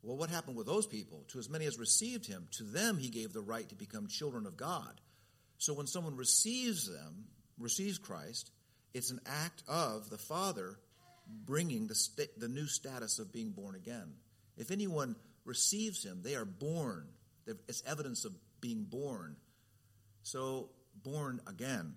well, 0.01 0.17
what 0.17 0.29
happened 0.29 0.55
with 0.55 0.67
those 0.67 0.87
people? 0.87 1.25
To 1.29 1.39
as 1.39 1.49
many 1.49 1.65
as 1.65 1.77
received 1.77 2.25
him, 2.25 2.47
to 2.51 2.63
them 2.63 2.97
he 2.97 3.09
gave 3.09 3.33
the 3.33 3.41
right 3.41 3.67
to 3.69 3.75
become 3.75 4.07
children 4.07 4.45
of 4.45 4.55
God. 4.55 5.01
So 5.57 5.73
when 5.73 5.87
someone 5.87 6.15
receives 6.15 6.87
them, 6.87 7.25
receives 7.57 7.97
Christ, 7.97 8.51
it's 8.93 9.11
an 9.11 9.19
act 9.25 9.63
of 9.67 10.09
the 10.09 10.17
Father 10.17 10.79
bringing 11.27 11.87
the, 11.87 11.95
st- 11.95 12.39
the 12.39 12.47
new 12.47 12.65
status 12.65 13.19
of 13.19 13.33
being 13.33 13.51
born 13.51 13.75
again. 13.75 14.13
If 14.57 14.71
anyone 14.71 15.15
receives 15.45 16.03
him, 16.03 16.21
they 16.23 16.35
are 16.35 16.45
born. 16.45 17.07
It's 17.45 17.83
evidence 17.85 18.25
of 18.25 18.33
being 18.61 18.83
born. 18.83 19.35
So, 20.23 20.69
born 21.03 21.41
again. 21.47 21.95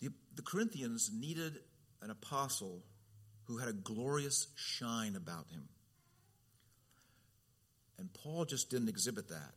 The, 0.00 0.10
the 0.34 0.42
Corinthians 0.42 1.10
needed 1.12 1.58
an 2.02 2.10
apostle 2.10 2.82
who 3.48 3.56
had 3.56 3.68
a 3.68 3.72
glorious 3.72 4.46
shine 4.54 5.16
about 5.16 5.46
him. 5.50 5.68
And 7.98 8.12
Paul 8.12 8.44
just 8.44 8.70
didn't 8.70 8.90
exhibit 8.90 9.28
that. 9.30 9.54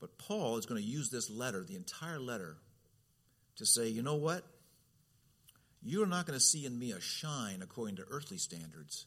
But 0.00 0.18
Paul 0.18 0.58
is 0.58 0.66
going 0.66 0.82
to 0.82 0.86
use 0.86 1.08
this 1.08 1.30
letter, 1.30 1.64
the 1.64 1.76
entire 1.76 2.18
letter, 2.18 2.58
to 3.56 3.64
say, 3.64 3.88
you 3.88 4.02
know 4.02 4.16
what? 4.16 4.42
You're 5.82 6.06
not 6.06 6.26
going 6.26 6.38
to 6.38 6.44
see 6.44 6.66
in 6.66 6.78
me 6.78 6.90
a 6.90 7.00
shine 7.00 7.62
according 7.62 7.96
to 7.96 8.04
earthly 8.10 8.38
standards, 8.38 9.06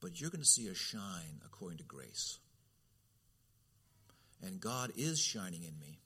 but 0.00 0.20
you're 0.20 0.30
going 0.30 0.42
to 0.42 0.48
see 0.48 0.68
a 0.68 0.74
shine 0.74 1.42
according 1.44 1.78
to 1.78 1.84
grace. 1.84 2.38
And 4.40 4.60
God 4.60 4.92
is 4.96 5.20
shining 5.20 5.64
in 5.64 5.78
me. 5.78 5.98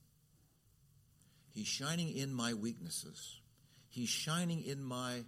He's 1.52 1.68
shining 1.68 2.16
in 2.16 2.32
my 2.32 2.54
weaknesses. 2.54 3.40
He's 3.88 4.08
shining 4.08 4.64
in 4.64 4.82
my 4.82 5.24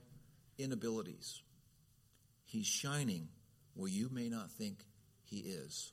inabilities. 0.59 1.41
He's 2.45 2.67
shining 2.67 3.29
where 3.75 3.91
you 3.91 4.09
may 4.11 4.29
not 4.29 4.51
think 4.51 4.85
he 5.25 5.39
is. 5.39 5.93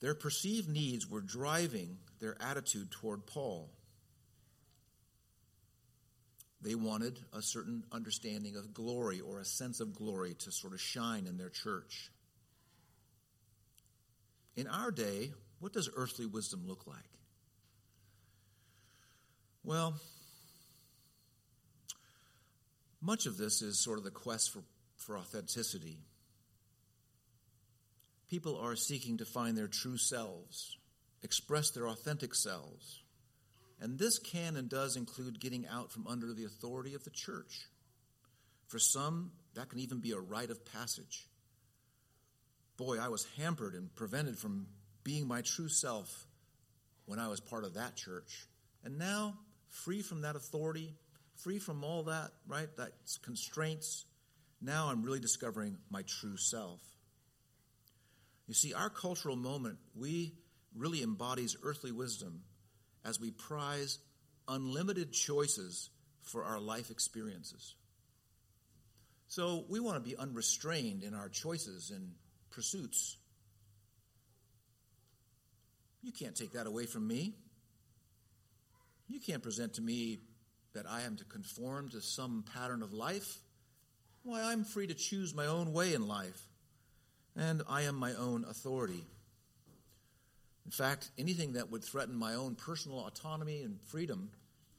Their 0.00 0.14
perceived 0.14 0.68
needs 0.68 1.08
were 1.08 1.20
driving 1.20 1.98
their 2.20 2.36
attitude 2.40 2.90
toward 2.90 3.26
Paul. 3.26 3.70
They 6.62 6.74
wanted 6.74 7.18
a 7.32 7.42
certain 7.42 7.84
understanding 7.92 8.56
of 8.56 8.74
glory 8.74 9.20
or 9.20 9.40
a 9.40 9.44
sense 9.44 9.80
of 9.80 9.94
glory 9.94 10.34
to 10.40 10.52
sort 10.52 10.72
of 10.72 10.80
shine 10.80 11.26
in 11.26 11.36
their 11.36 11.48
church. 11.48 12.10
In 14.56 14.66
our 14.66 14.90
day, 14.90 15.32
what 15.58 15.72
does 15.72 15.90
earthly 15.94 16.26
wisdom 16.26 16.64
look 16.66 16.86
like? 16.86 16.98
Well, 19.64 19.94
much 23.00 23.26
of 23.26 23.36
this 23.36 23.62
is 23.62 23.82
sort 23.82 23.98
of 23.98 24.04
the 24.04 24.10
quest 24.10 24.52
for, 24.52 24.62
for 24.96 25.18
authenticity. 25.18 25.98
People 28.28 28.58
are 28.58 28.76
seeking 28.76 29.18
to 29.18 29.24
find 29.24 29.56
their 29.56 29.68
true 29.68 29.98
selves, 29.98 30.76
express 31.22 31.70
their 31.70 31.88
authentic 31.88 32.34
selves. 32.34 33.02
And 33.80 33.98
this 33.98 34.18
can 34.18 34.56
and 34.56 34.68
does 34.68 34.96
include 34.96 35.40
getting 35.40 35.66
out 35.66 35.90
from 35.90 36.06
under 36.06 36.34
the 36.34 36.44
authority 36.44 36.94
of 36.94 37.02
the 37.04 37.10
church. 37.10 37.68
For 38.68 38.78
some, 38.78 39.32
that 39.54 39.70
can 39.70 39.80
even 39.80 40.00
be 40.00 40.12
a 40.12 40.18
rite 40.18 40.50
of 40.50 40.64
passage. 40.64 41.26
Boy, 42.76 42.98
I 43.00 43.08
was 43.08 43.26
hampered 43.36 43.74
and 43.74 43.94
prevented 43.94 44.38
from 44.38 44.66
being 45.02 45.26
my 45.26 45.42
true 45.42 45.68
self 45.68 46.26
when 47.06 47.18
I 47.18 47.28
was 47.28 47.40
part 47.40 47.64
of 47.64 47.74
that 47.74 47.96
church. 47.96 48.46
And 48.84 48.98
now, 48.98 49.34
free 49.68 50.02
from 50.02 50.22
that 50.22 50.36
authority, 50.36 50.94
free 51.42 51.58
from 51.58 51.84
all 51.84 52.04
that, 52.04 52.30
right, 52.46 52.68
that 52.76 52.92
constraints, 53.22 54.04
now 54.60 54.88
I'm 54.88 55.02
really 55.02 55.20
discovering 55.20 55.78
my 55.90 56.02
true 56.02 56.36
self. 56.36 56.80
You 58.46 58.54
see, 58.54 58.74
our 58.74 58.90
cultural 58.90 59.36
moment, 59.36 59.78
we 59.94 60.34
really 60.76 61.02
embodies 61.02 61.56
earthly 61.62 61.92
wisdom 61.92 62.42
as 63.04 63.20
we 63.20 63.30
prize 63.30 63.98
unlimited 64.48 65.12
choices 65.12 65.90
for 66.22 66.44
our 66.44 66.60
life 66.60 66.90
experiences. 66.90 67.74
So 69.28 69.64
we 69.68 69.78
want 69.78 70.02
to 70.02 70.08
be 70.08 70.16
unrestrained 70.16 71.04
in 71.04 71.14
our 71.14 71.28
choices 71.28 71.90
and 71.90 72.12
pursuits. 72.50 73.16
You 76.02 76.12
can't 76.12 76.34
take 76.34 76.52
that 76.52 76.66
away 76.66 76.86
from 76.86 77.06
me. 77.06 77.34
You 79.06 79.20
can't 79.20 79.42
present 79.42 79.74
to 79.74 79.82
me 79.82 80.18
that 80.74 80.86
I 80.88 81.02
am 81.02 81.16
to 81.16 81.24
conform 81.24 81.88
to 81.90 82.00
some 82.00 82.44
pattern 82.54 82.82
of 82.82 82.92
life. 82.92 83.38
Why, 84.22 84.42
I'm 84.42 84.64
free 84.64 84.86
to 84.86 84.94
choose 84.94 85.34
my 85.34 85.46
own 85.46 85.72
way 85.72 85.94
in 85.94 86.06
life, 86.06 86.40
and 87.36 87.62
I 87.68 87.82
am 87.82 87.96
my 87.96 88.14
own 88.14 88.44
authority. 88.44 89.04
In 90.64 90.70
fact, 90.70 91.10
anything 91.18 91.54
that 91.54 91.70
would 91.70 91.82
threaten 91.82 92.14
my 92.14 92.34
own 92.34 92.54
personal 92.54 93.06
autonomy 93.06 93.62
and 93.62 93.80
freedom 93.86 94.30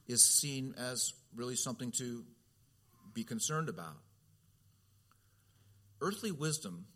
is 0.06 0.24
seen 0.24 0.74
as 0.78 1.12
really 1.34 1.56
something 1.56 1.90
to 1.92 2.24
be 3.14 3.24
concerned 3.24 3.68
about. 3.68 3.96
Earthly 6.00 6.32
wisdom 6.32 6.86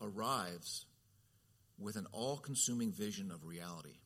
arrives 0.00 0.86
with 1.78 1.96
an 1.96 2.06
all 2.12 2.36
consuming 2.36 2.92
vision 2.92 3.30
of 3.30 3.44
reality. 3.44 3.98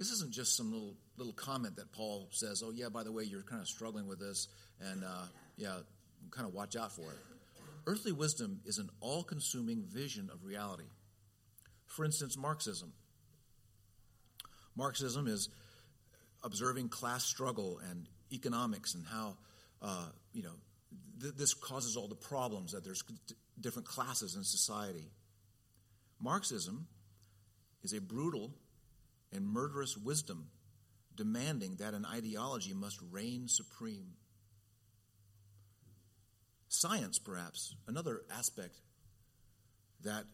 This 0.00 0.12
isn't 0.12 0.32
just 0.32 0.56
some 0.56 0.72
little, 0.72 0.96
little 1.18 1.34
comment 1.34 1.76
that 1.76 1.92
Paul 1.92 2.28
says, 2.30 2.62
oh, 2.64 2.70
yeah, 2.70 2.88
by 2.88 3.02
the 3.02 3.12
way, 3.12 3.22
you're 3.22 3.42
kind 3.42 3.60
of 3.60 3.68
struggling 3.68 4.08
with 4.08 4.18
this, 4.18 4.48
and 4.80 5.04
uh, 5.04 5.26
yeah, 5.58 5.76
kind 6.30 6.48
of 6.48 6.54
watch 6.54 6.74
out 6.74 6.90
for 6.90 7.12
it. 7.12 7.18
Earthly 7.86 8.10
wisdom 8.10 8.60
is 8.64 8.78
an 8.78 8.88
all 9.00 9.22
consuming 9.22 9.84
vision 9.86 10.30
of 10.32 10.42
reality. 10.42 10.88
For 11.86 12.06
instance, 12.06 12.38
Marxism. 12.38 12.94
Marxism 14.74 15.26
is 15.26 15.50
observing 16.42 16.88
class 16.88 17.22
struggle 17.26 17.78
and 17.90 18.06
economics 18.32 18.94
and 18.94 19.04
how, 19.06 19.36
uh, 19.82 20.06
you 20.32 20.42
know, 20.42 20.54
th- 21.20 21.34
this 21.34 21.52
causes 21.52 21.98
all 21.98 22.08
the 22.08 22.14
problems 22.14 22.72
that 22.72 22.84
there's 22.84 23.02
d- 23.02 23.34
different 23.60 23.86
classes 23.86 24.34
in 24.34 24.44
society. 24.44 25.10
Marxism 26.18 26.86
is 27.82 27.92
a 27.92 28.00
brutal 28.00 28.54
and 29.32 29.46
murderous 29.46 29.96
wisdom 29.96 30.50
demanding 31.16 31.76
that 31.76 31.94
an 31.94 32.06
ideology 32.06 32.72
must 32.72 32.98
reign 33.10 33.46
supreme. 33.46 34.14
Science, 36.68 37.18
perhaps, 37.18 37.74
another 37.86 38.22
aspect 38.30 38.76
that 40.02 40.24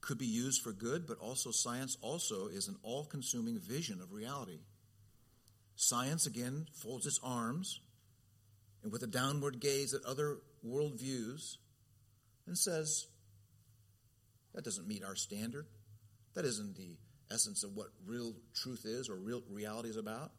could 0.00 0.18
be 0.18 0.26
used 0.26 0.62
for 0.62 0.72
good, 0.72 1.06
but 1.06 1.18
also 1.18 1.50
science 1.50 1.96
also 2.02 2.46
is 2.46 2.68
an 2.68 2.76
all 2.82 3.04
consuming 3.04 3.58
vision 3.58 4.00
of 4.00 4.12
reality. 4.12 4.60
Science, 5.76 6.26
again, 6.26 6.66
folds 6.74 7.06
its 7.06 7.18
arms 7.22 7.80
and 8.82 8.92
with 8.92 9.02
a 9.02 9.06
downward 9.06 9.60
gaze 9.60 9.94
at 9.94 10.04
other 10.04 10.38
worldviews 10.66 11.56
and 12.46 12.58
says, 12.58 13.06
that 14.54 14.64
doesn't 14.64 14.86
meet 14.86 15.02
our 15.02 15.16
standard. 15.16 15.66
That 16.34 16.44
isn't 16.44 16.76
the 16.76 16.96
essence 17.32 17.64
of 17.64 17.74
what 17.74 17.88
real 18.06 18.34
truth 18.54 18.82
is 18.84 19.08
or 19.08 19.16
real 19.16 19.42
reality 19.50 19.88
is 19.88 19.96
about. 19.96 20.32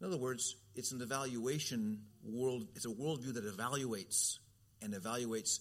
In 0.00 0.06
other 0.06 0.18
words, 0.18 0.56
it's 0.74 0.92
an 0.92 1.00
evaluation 1.00 2.02
world, 2.22 2.68
it's 2.74 2.84
a 2.84 2.90
worldview 2.90 3.34
that 3.34 3.44
evaluates 3.44 4.38
and 4.82 4.92
evaluates 4.92 5.60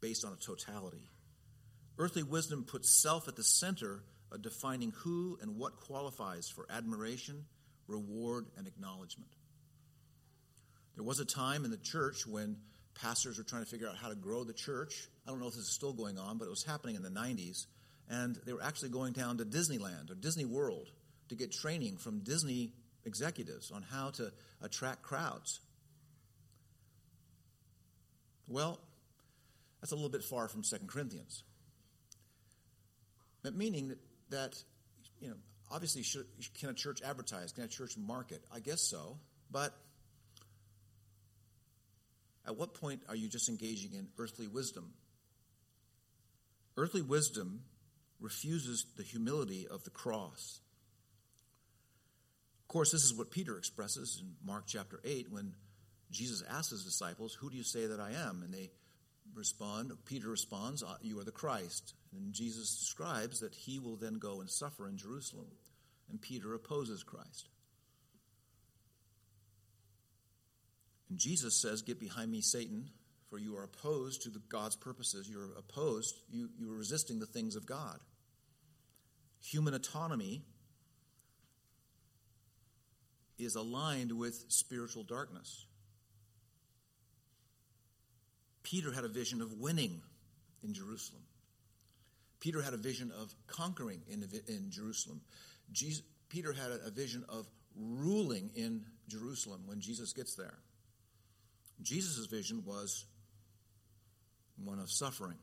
based 0.00 0.24
on 0.24 0.32
a 0.32 0.36
totality. 0.36 1.08
Earthly 1.98 2.22
wisdom 2.22 2.64
puts 2.64 3.00
self 3.00 3.28
at 3.28 3.36
the 3.36 3.44
center 3.44 4.02
of 4.32 4.42
defining 4.42 4.92
who 4.92 5.38
and 5.40 5.56
what 5.56 5.80
qualifies 5.80 6.48
for 6.48 6.66
admiration, 6.68 7.44
reward, 7.86 8.46
and 8.56 8.66
acknowledgement. 8.66 9.30
There 10.96 11.04
was 11.04 11.20
a 11.20 11.24
time 11.24 11.64
in 11.64 11.70
the 11.70 11.76
church 11.76 12.26
when 12.26 12.56
pastors 13.00 13.38
were 13.38 13.44
trying 13.44 13.64
to 13.64 13.70
figure 13.70 13.88
out 13.88 13.96
how 13.96 14.08
to 14.08 14.14
grow 14.14 14.44
the 14.44 14.52
church. 14.52 15.08
I 15.26 15.30
don't 15.30 15.40
know 15.40 15.46
if 15.46 15.54
this 15.54 15.64
is 15.64 15.74
still 15.74 15.92
going 15.92 16.18
on, 16.18 16.38
but 16.38 16.46
it 16.46 16.50
was 16.50 16.64
happening 16.64 16.96
in 16.96 17.02
the 17.02 17.10
90s. 17.10 17.66
And 18.08 18.38
they 18.46 18.52
were 18.52 18.62
actually 18.62 18.90
going 18.90 19.12
down 19.12 19.38
to 19.38 19.44
Disneyland 19.44 20.10
or 20.10 20.14
Disney 20.14 20.44
World 20.44 20.90
to 21.28 21.34
get 21.34 21.52
training 21.52 21.96
from 21.96 22.20
Disney 22.20 22.72
executives 23.04 23.70
on 23.70 23.82
how 23.82 24.10
to 24.10 24.32
attract 24.62 25.02
crowds. 25.02 25.60
Well, 28.48 28.80
that's 29.80 29.92
a 29.92 29.94
little 29.94 30.10
bit 30.10 30.22
far 30.22 30.48
from 30.48 30.62
Second 30.62 30.88
Corinthians. 30.88 31.42
But 33.42 33.54
meaning 33.54 33.88
that, 33.88 33.98
that 34.30 34.62
you 35.20 35.28
know, 35.28 35.36
obviously, 35.70 36.02
should, 36.02 36.26
can 36.58 36.70
a 36.70 36.74
church 36.74 37.00
advertise? 37.02 37.52
Can 37.52 37.64
a 37.64 37.68
church 37.68 37.96
market? 37.96 38.42
I 38.52 38.60
guess 38.60 38.82
so. 38.82 39.18
But 39.50 39.72
at 42.46 42.56
what 42.56 42.74
point 42.74 43.02
are 43.08 43.16
you 43.16 43.28
just 43.28 43.48
engaging 43.48 43.92
in 43.94 44.08
earthly 44.18 44.46
wisdom? 44.46 44.92
Earthly 46.76 47.02
wisdom 47.02 47.62
refuses 48.20 48.86
the 48.96 49.02
humility 49.02 49.66
of 49.66 49.84
the 49.84 49.90
cross. 49.90 50.60
Of 52.62 52.68
course, 52.68 52.90
this 52.90 53.04
is 53.04 53.14
what 53.14 53.30
Peter 53.30 53.56
expresses 53.56 54.20
in 54.20 54.34
Mark 54.44 54.64
chapter 54.66 55.00
8 55.04 55.30
when 55.30 55.54
Jesus 56.10 56.42
asks 56.48 56.70
his 56.70 56.84
disciples, 56.84 57.34
Who 57.34 57.50
do 57.50 57.56
you 57.56 57.62
say 57.62 57.86
that 57.86 58.00
I 58.00 58.12
am? 58.12 58.42
And 58.42 58.52
they 58.52 58.70
respond, 59.34 59.92
Peter 60.04 60.28
responds, 60.28 60.82
uh, 60.82 60.96
You 61.00 61.18
are 61.20 61.24
the 61.24 61.30
Christ. 61.30 61.94
And 62.12 62.32
Jesus 62.32 62.78
describes 62.78 63.40
that 63.40 63.54
he 63.54 63.78
will 63.78 63.96
then 63.96 64.14
go 64.14 64.40
and 64.40 64.50
suffer 64.50 64.88
in 64.88 64.96
Jerusalem. 64.96 65.48
And 66.10 66.20
Peter 66.20 66.54
opposes 66.54 67.02
Christ. 67.02 67.48
And 71.08 71.18
Jesus 71.18 71.60
says, 71.60 71.82
Get 71.82 72.00
behind 72.00 72.30
me, 72.30 72.40
Satan, 72.40 72.90
for 73.28 73.38
you 73.38 73.56
are 73.56 73.64
opposed 73.64 74.22
to 74.22 74.30
the 74.30 74.40
God's 74.48 74.76
purposes. 74.76 75.28
You're 75.28 75.50
opposed, 75.58 76.20
you, 76.30 76.48
you 76.58 76.70
are 76.72 76.76
resisting 76.76 77.18
the 77.18 77.26
things 77.26 77.56
of 77.56 77.66
God. 77.66 77.98
Human 79.42 79.74
autonomy 79.74 80.42
is 83.38 83.54
aligned 83.54 84.12
with 84.12 84.44
spiritual 84.48 85.02
darkness. 85.02 85.66
Peter 88.62 88.92
had 88.92 89.04
a 89.04 89.08
vision 89.08 89.40
of 89.40 89.52
winning 89.52 90.00
in 90.64 90.74
Jerusalem. 90.74 91.22
Peter 92.40 92.62
had 92.62 92.74
a 92.74 92.78
vision 92.78 93.12
of 93.20 93.34
conquering 93.46 94.02
in, 94.08 94.24
in 94.48 94.70
Jerusalem. 94.70 95.20
Jesus, 95.72 96.02
Peter 96.28 96.52
had 96.52 96.70
a, 96.70 96.86
a 96.86 96.90
vision 96.90 97.24
of 97.28 97.46
ruling 97.76 98.50
in 98.54 98.82
Jerusalem 99.08 99.62
when 99.66 99.80
Jesus 99.80 100.12
gets 100.12 100.34
there. 100.34 100.58
Jesus' 101.82 102.26
vision 102.26 102.62
was 102.64 103.04
one 104.62 104.78
of 104.78 104.90
suffering. 104.90 105.38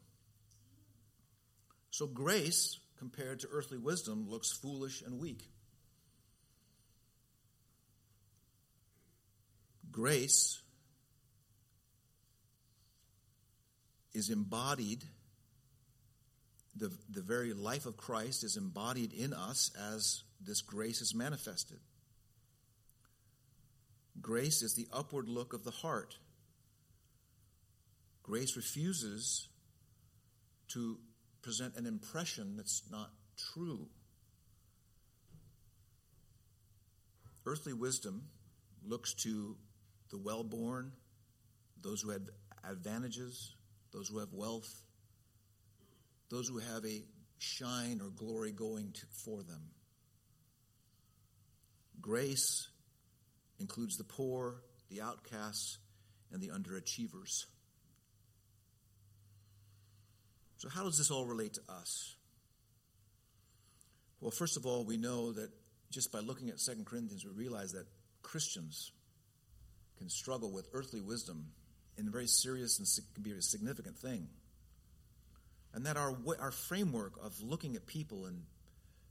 So 1.91 2.07
grace, 2.07 2.79
compared 2.97 3.41
to 3.41 3.47
earthly 3.51 3.77
wisdom, 3.77 4.27
looks 4.29 4.51
foolish 4.51 5.01
and 5.01 5.19
weak. 5.19 5.43
Grace 9.91 10.61
is 14.13 14.29
embodied 14.29 15.03
the, 16.75 16.91
the 17.09 17.21
very 17.21 17.53
life 17.53 17.85
of 17.85 17.97
Christ 17.97 18.43
is 18.43 18.57
embodied 18.57 19.13
in 19.13 19.33
us 19.33 19.71
as 19.79 20.23
this 20.41 20.61
grace 20.61 21.01
is 21.01 21.13
manifested. 21.13 21.79
Grace 24.21 24.61
is 24.61 24.75
the 24.75 24.87
upward 24.91 25.27
look 25.27 25.53
of 25.53 25.63
the 25.63 25.71
heart. 25.71 26.17
Grace 28.23 28.55
refuses 28.55 29.49
to 30.69 30.97
present 31.41 31.75
an 31.75 31.85
impression 31.85 32.55
that's 32.55 32.83
not 32.89 33.11
true. 33.37 33.87
Earthly 37.45 37.73
wisdom 37.73 38.23
looks 38.85 39.13
to 39.13 39.57
the 40.09 40.17
well 40.17 40.43
born, 40.43 40.93
those 41.81 42.01
who 42.01 42.11
have 42.11 42.21
advantages, 42.63 43.53
those 43.91 44.07
who 44.07 44.19
have 44.19 44.31
wealth, 44.31 44.83
those 46.29 46.47
who 46.47 46.59
have 46.59 46.85
a 46.85 47.03
shine 47.37 47.99
or 48.01 48.09
glory 48.09 48.53
going 48.53 48.93
to, 48.93 49.05
for 49.11 49.43
them. 49.43 49.71
Grace 51.99 52.69
includes 53.59 53.97
the 53.97 54.03
poor, 54.05 54.61
the 54.89 55.01
outcasts, 55.01 55.77
and 56.31 56.41
the 56.41 56.49
underachievers. 56.49 57.45
So, 60.63 60.69
how 60.69 60.85
does 60.85 60.97
this 60.97 61.11
all 61.11 61.25
relate 61.25 61.55
to 61.55 61.61
us? 61.67 62.15
Well, 64.21 64.31
first 64.31 64.55
of 64.55 64.65
all, 64.65 64.85
we 64.85 64.95
know 64.95 65.33
that 65.33 65.49
just 65.91 66.09
by 66.09 66.19
looking 66.19 66.47
at 66.47 66.57
2 66.57 66.85
Corinthians, 66.85 67.25
we 67.25 67.31
realize 67.31 67.73
that 67.73 67.85
Christians 68.21 68.93
can 69.97 70.07
struggle 70.07 70.53
with 70.53 70.69
earthly 70.71 71.01
wisdom 71.01 71.47
in 71.97 72.07
a 72.07 72.11
very 72.11 72.27
serious 72.27 72.79
and 72.79 72.87
can 73.13 73.23
be 73.23 73.31
a 73.37 73.41
significant 73.41 73.97
thing. 73.97 74.29
And 75.73 75.85
that 75.85 75.97
our, 75.97 76.15
our 76.39 76.51
framework 76.51 77.15
of 77.21 77.41
looking 77.41 77.75
at 77.75 77.85
people 77.85 78.25
and, 78.25 78.43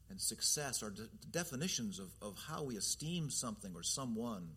and 0.09 0.19
success, 0.19 0.83
our 0.83 0.88
de- 0.88 1.03
definitions 1.31 1.99
of, 1.99 2.09
of 2.23 2.38
how 2.49 2.62
we 2.62 2.79
esteem 2.79 3.29
something 3.29 3.73
or 3.75 3.83
someone, 3.83 4.49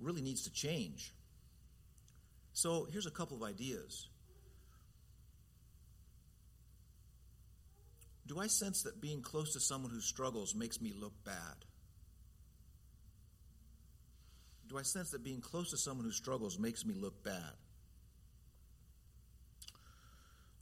really 0.00 0.22
needs 0.22 0.44
to 0.44 0.52
change. 0.52 1.12
So 2.52 2.86
here's 2.88 3.06
a 3.06 3.10
couple 3.10 3.36
of 3.36 3.42
ideas. 3.42 4.06
Do 8.28 8.38
I 8.38 8.46
sense 8.46 8.82
that 8.82 9.00
being 9.00 9.22
close 9.22 9.54
to 9.54 9.60
someone 9.60 9.90
who 9.90 10.00
struggles 10.00 10.54
makes 10.54 10.82
me 10.82 10.92
look 10.94 11.14
bad? 11.24 11.64
Do 14.68 14.76
I 14.76 14.82
sense 14.82 15.12
that 15.12 15.24
being 15.24 15.40
close 15.40 15.70
to 15.70 15.78
someone 15.78 16.04
who 16.04 16.12
struggles 16.12 16.58
makes 16.58 16.84
me 16.84 16.94
look 16.94 17.24
bad? 17.24 17.52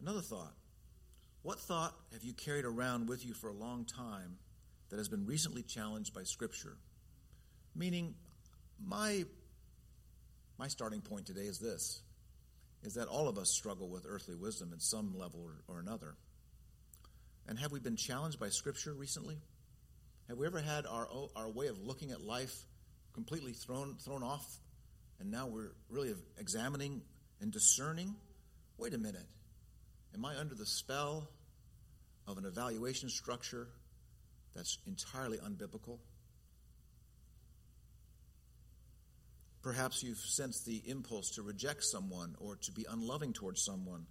Another 0.01 0.21
thought. 0.21 0.55
What 1.43 1.59
thought 1.59 1.93
have 2.13 2.23
you 2.23 2.33
carried 2.35 2.65
around 2.65 3.09
with 3.09 3.27
you 3.27 3.35
for 3.35 3.49
a 3.49 3.53
long 3.53 3.85
time 3.85 4.37
that 4.91 4.99
has 4.99 5.09
been 5.09 5.27
recently 5.27 5.63
challenged 5.63 6.15
by 6.15 6.23
Scripture? 6.23 6.77
Meaning, 7.75 8.15
my, 8.85 9.25
my 10.57 10.69
starting 10.69 11.01
point 11.01 11.27
today 11.27 11.47
is 11.47 11.59
this 11.59 12.01
is 12.85 12.95
that 12.95 13.09
all 13.09 13.27
of 13.27 13.39
us 13.39 13.51
struggle 13.51 13.89
with 13.89 14.07
earthly 14.09 14.37
wisdom 14.37 14.73
in 14.73 14.79
some 14.79 15.19
level 15.19 15.41
or, 15.43 15.75
or 15.75 15.81
another. 15.81 16.15
And 17.49 17.59
have 17.59 17.73
we 17.73 17.81
been 17.81 17.97
challenged 17.97 18.41
by 18.41 18.49
Scripture 18.49 18.93
recently? 18.93 19.39
Have 20.29 20.39
we 20.39 20.47
ever 20.47 20.61
had 20.61 20.87
our, 20.87 21.09
our 21.37 21.49
way 21.49 21.69
of 21.69 21.79
looking 21.81 22.11
at 22.11 22.21
life 22.21 22.55
completely 23.13 23.53
thrown, 23.53 23.97
thrown 24.05 24.23
off, 24.23 24.45
and 25.21 25.31
now 25.31 25.47
we're 25.47 25.71
really 25.89 26.13
examining 26.39 27.03
and 27.41 27.53
discerning? 27.53 28.17
Wait 28.79 28.95
a 28.95 28.99
minute. 28.99 29.27
Am 30.15 30.25
I 30.25 30.37
under 30.37 30.55
the 30.55 30.67
spell 30.67 31.29
of 32.27 32.39
an 32.39 32.45
evaluation 32.45 33.09
structure 33.09 33.69
that's 34.55 34.79
entirely 34.87 35.39
unbiblical? 35.39 35.99
Perhaps 39.63 40.03
you've 40.03 40.19
sensed 40.19 40.65
the 40.67 40.83
impulse 40.87 41.31
to 41.33 41.43
reject 41.43 41.85
someone 41.85 42.35
or 42.39 42.57
to 42.57 42.73
be 42.73 42.87
unloving 42.89 43.33
towards 43.33 43.65
someone 43.65 44.07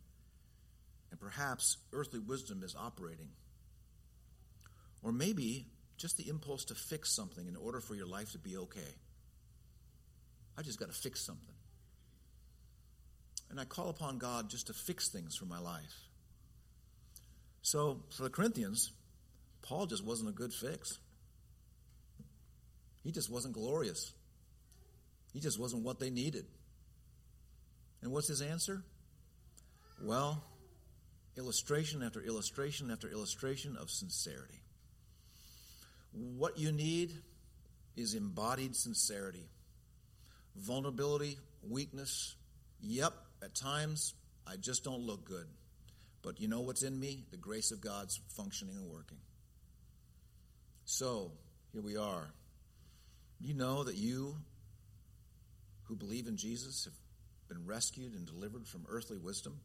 and 1.12 1.20
perhaps 1.20 1.78
earthly 1.94 2.20
wisdom 2.20 2.64
is 2.64 2.76
operating. 2.76 3.30
Or 5.04 5.12
maybe 5.12 5.68
just 5.98 6.18
the 6.18 6.28
impulse 6.30 6.66
to 6.66 6.76
fix 6.76 7.16
something 7.16 7.48
in 7.48 7.56
order 7.56 7.80
for 7.80 7.96
your 7.96 8.08
life 8.08 8.32
to 8.32 8.40
be 8.40 8.58
okay. 8.58 8.96
I 10.58 10.62
just 10.62 10.80
got 10.80 10.90
to 10.90 10.96
fix 10.96 11.26
something. 11.26 11.56
And 13.50 13.60
I 13.60 13.66
call 13.66 13.90
upon 13.90 14.18
God 14.18 14.50
just 14.50 14.68
to 14.68 14.74
fix 14.74 15.10
things 15.10 15.36
for 15.36 15.46
my 15.46 15.60
life. 15.60 15.94
So, 17.62 18.04
for 18.16 18.24
the 18.24 18.30
Corinthians, 18.30 18.92
Paul 19.62 19.86
just 19.86 20.04
wasn't 20.04 20.30
a 20.30 20.34
good 20.34 20.54
fix. 20.54 21.00
He 23.04 23.12
just 23.12 23.32
wasn't 23.32 23.54
glorious. 23.54 24.14
He 25.34 25.40
just 25.40 25.60
wasn't 25.60 25.84
what 25.84 26.00
they 26.00 26.10
needed. 26.10 26.46
And 28.02 28.12
what's 28.12 28.28
his 28.28 28.42
answer? 28.42 28.84
Well, 30.02 30.44
illustration 31.38 32.02
after 32.04 32.22
illustration 32.22 32.92
after 32.92 33.10
illustration 33.10 33.78
of 33.78 33.90
sincerity. 33.90 34.62
What 36.12 36.58
you 36.58 36.72
need 36.72 37.12
is 37.96 38.14
embodied 38.14 38.76
sincerity. 38.76 39.50
Vulnerability, 40.56 41.38
weakness. 41.68 42.36
Yep, 42.82 43.14
at 43.44 43.54
times 43.54 44.14
I 44.48 44.56
just 44.56 44.84
don't 44.84 45.02
look 45.02 45.26
good. 45.26 45.48
But 46.22 46.40
you 46.40 46.48
know 46.48 46.62
what's 46.62 46.84
in 46.84 47.00
me? 47.00 47.24
The 47.32 47.38
grace 47.38 47.72
of 47.72 47.82
God's 47.82 48.20
functioning 48.30 48.78
and 48.78 48.90
working. 48.90 49.18
So, 50.86 51.32
here 51.72 51.82
we 51.82 51.98
are. 51.98 52.32
You 53.40 53.54
know 53.54 53.84
that 53.84 53.96
you 53.96 54.36
who 55.84 55.96
believe 55.96 56.28
in 56.28 56.38
Jesus 56.38 56.86
have 56.86 56.94
been 57.48 57.66
rescued 57.66 58.14
and 58.14 58.26
delivered 58.26 58.66
from 58.66 58.86
earthly 58.88 59.18
wisdom? 59.18 59.60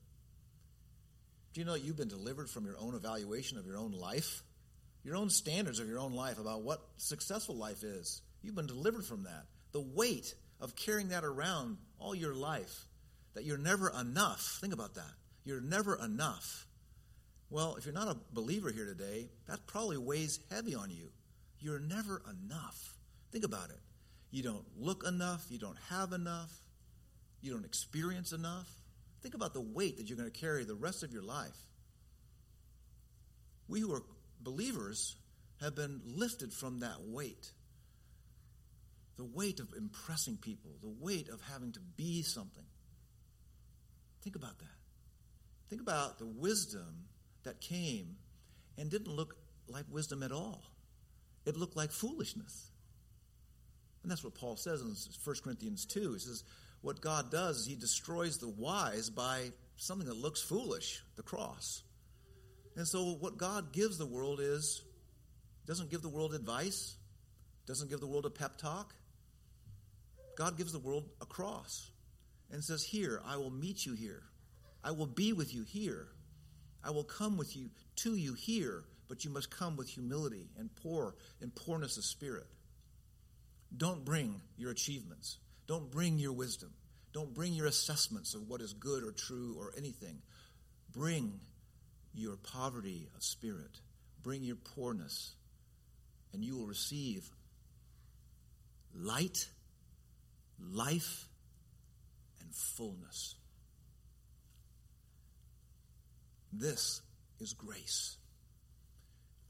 Do 1.53 1.61
you 1.61 1.67
know 1.67 1.75
you've 1.75 1.97
been 1.97 2.09
delivered 2.09 2.49
from 2.49 2.65
your 2.65 2.77
own 2.79 2.95
evaluation 2.95 3.59
of 3.59 3.67
your 3.67 3.77
own 3.77 3.93
life? 3.93 4.43
Your 5.03 5.17
own 5.17 5.31
standards 5.31 5.81
of 5.81 5.89
your 5.89 5.99
own 5.99 6.13
life 6.13 6.39
about 6.39 6.63
what 6.63 6.81
successful 6.97 7.57
life 7.57 7.83
is. 7.83 8.23
You've 8.43 8.55
been 8.55 8.67
delivered 8.67 9.05
from 9.05 9.25
that. 9.25 9.47
The 9.73 9.81
weight 9.81 10.35
of 10.61 10.77
carrying 10.77 11.09
that 11.09 11.25
around 11.25 11.79
all 11.99 12.15
your 12.15 12.35
life, 12.35 12.85
that 13.35 13.45
you're 13.45 13.59
never 13.59 13.91
enough. 13.99 14.59
Think 14.61 14.75
about 14.75 14.95
that. 14.95 15.13
You're 15.45 15.61
never 15.61 15.97
enough. 15.97 16.67
Well, 17.49 17.77
if 17.77 17.85
you're 17.85 17.95
not 17.95 18.09
a 18.09 18.17
believer 18.33 18.71
here 18.71 18.87
today, 18.87 19.29
that 19.49 19.67
probably 19.67 19.97
weighs 19.97 20.39
heavy 20.51 20.75
on 20.75 20.91
you. 20.91 21.11
You're 21.59 21.81
never 21.81 22.23
enough. 22.31 22.97
Think 23.33 23.45
about 23.45 23.71
it. 23.71 23.81
You 24.31 24.43
don't 24.43 24.65
look 24.79 25.05
enough. 25.07 25.47
You 25.51 25.59
don't 25.59 25.79
have 25.89 26.13
enough. 26.13 26.53
You 27.41 27.53
don't 27.53 27.65
experience 27.65 28.33
enough. 28.33 28.69
Think 29.22 29.35
about 29.35 29.54
the 29.54 29.61
weight 29.61 29.98
that 29.98 30.09
you're 30.09 30.18
going 30.18 30.30
to 30.30 30.40
carry 30.40 30.64
the 30.64 30.74
rest 30.74 31.02
of 31.02 31.12
your 31.12 31.22
life. 31.22 31.56
We 33.68 33.80
who 33.80 33.92
are 33.92 34.02
believers 34.40 35.16
have 35.61 35.74
been 35.74 36.00
lifted 36.04 36.52
from 36.52 36.80
that 36.80 37.02
weight. 37.02 37.52
The 39.16 39.24
weight 39.24 39.61
of 39.61 39.68
impressing 39.76 40.38
people, 40.38 40.70
the 40.80 40.94
weight 40.98 41.28
of 41.28 41.40
having 41.52 41.72
to 41.72 41.80
be 41.80 42.22
something. 42.22 42.64
Think 44.22 44.37
about 44.37 44.59
that. 44.59 44.66
Think 45.68 45.83
about 45.83 46.18
the 46.18 46.26
wisdom 46.26 47.04
that 47.44 47.61
came 47.61 48.16
and 48.78 48.90
didn't 48.90 49.14
look 49.14 49.37
like 49.68 49.85
wisdom 49.90 50.22
at 50.22 50.33
all. 50.33 50.62
It 51.46 51.56
looked 51.56 51.76
like 51.76 51.92
foolishness. 51.92 52.70
And 54.02 54.11
that's 54.11 54.24
what 54.24 54.35
Paul 54.35 54.56
says 54.56 54.80
in 54.80 54.94
1 55.24 55.37
Corinthians 55.44 55.85
2. 55.87 56.14
He 56.14 56.18
says, 56.18 56.42
what 56.83 57.01
God 57.01 57.31
does 57.31 57.59
is 57.59 57.66
He 57.66 57.75
destroys 57.75 58.38
the 58.38 58.49
wise 58.49 59.11
by 59.11 59.53
something 59.77 60.09
that 60.09 60.16
looks 60.16 60.43
foolish, 60.43 61.03
the 61.16 61.23
cross. 61.23 61.83
And 62.77 62.87
so, 62.87 63.16
what 63.21 63.37
God 63.37 63.73
gives 63.73 63.99
the 63.99 64.07
world 64.07 64.40
is 64.40 64.83
doesn't 65.66 65.90
give 65.90 66.03
the 66.03 66.09
world 66.09 66.35
advice, 66.35 66.97
doesn't 67.66 67.90
give 67.90 68.01
the 68.01 68.07
world 68.07 68.27
a 68.27 68.31
pep 68.31 68.57
talk. 68.57 68.95
God 70.37 70.57
gives 70.57 70.73
the 70.73 70.79
world 70.79 71.05
a 71.21 71.27
cross 71.27 71.90
and 72.51 72.64
says, 72.64 72.83
Here, 72.83 73.21
I 73.27 73.37
will 73.37 73.51
meet 73.51 73.85
you 73.85 73.95
here. 73.95 74.23
I 74.83 74.93
will 74.93 75.07
be 75.07 75.33
with 75.33 75.55
you 75.55 75.64
here. 75.64 76.09
I 76.83 76.90
will 76.90 77.05
come 77.05 77.37
with 77.37 77.57
you 77.57 77.69
to 77.97 78.16
you 78.16 78.33
here, 78.33 78.85
but 79.09 79.25
you 79.25 79.31
must 79.31 79.51
come 79.51 79.77
with 79.77 79.88
humility 79.88 80.49
and 80.59 80.75
poor 80.77 81.14
and 81.43 81.55
poorness 81.55 81.99
of 81.99 82.05
spirit. 82.05 82.47
Don't 83.77 84.05
bring 84.05 84.40
your 84.57 84.71
achievements. 84.71 85.38
Don't 85.70 85.88
bring 85.88 86.18
your 86.18 86.33
wisdom. 86.33 86.72
Don't 87.12 87.33
bring 87.33 87.52
your 87.52 87.66
assessments 87.66 88.35
of 88.35 88.48
what 88.48 88.61
is 88.61 88.72
good 88.72 89.04
or 89.04 89.12
true 89.12 89.54
or 89.56 89.72
anything. 89.78 90.20
Bring 90.92 91.38
your 92.12 92.35
poverty 92.35 93.09
of 93.14 93.22
spirit. 93.22 93.78
Bring 94.20 94.42
your 94.42 94.56
poorness, 94.56 95.33
and 96.33 96.42
you 96.42 96.56
will 96.56 96.66
receive 96.66 97.30
light, 98.96 99.46
life, 100.59 101.28
and 102.40 102.52
fullness. 102.52 103.37
This 106.52 107.00
is 107.38 107.52
grace. 107.52 108.16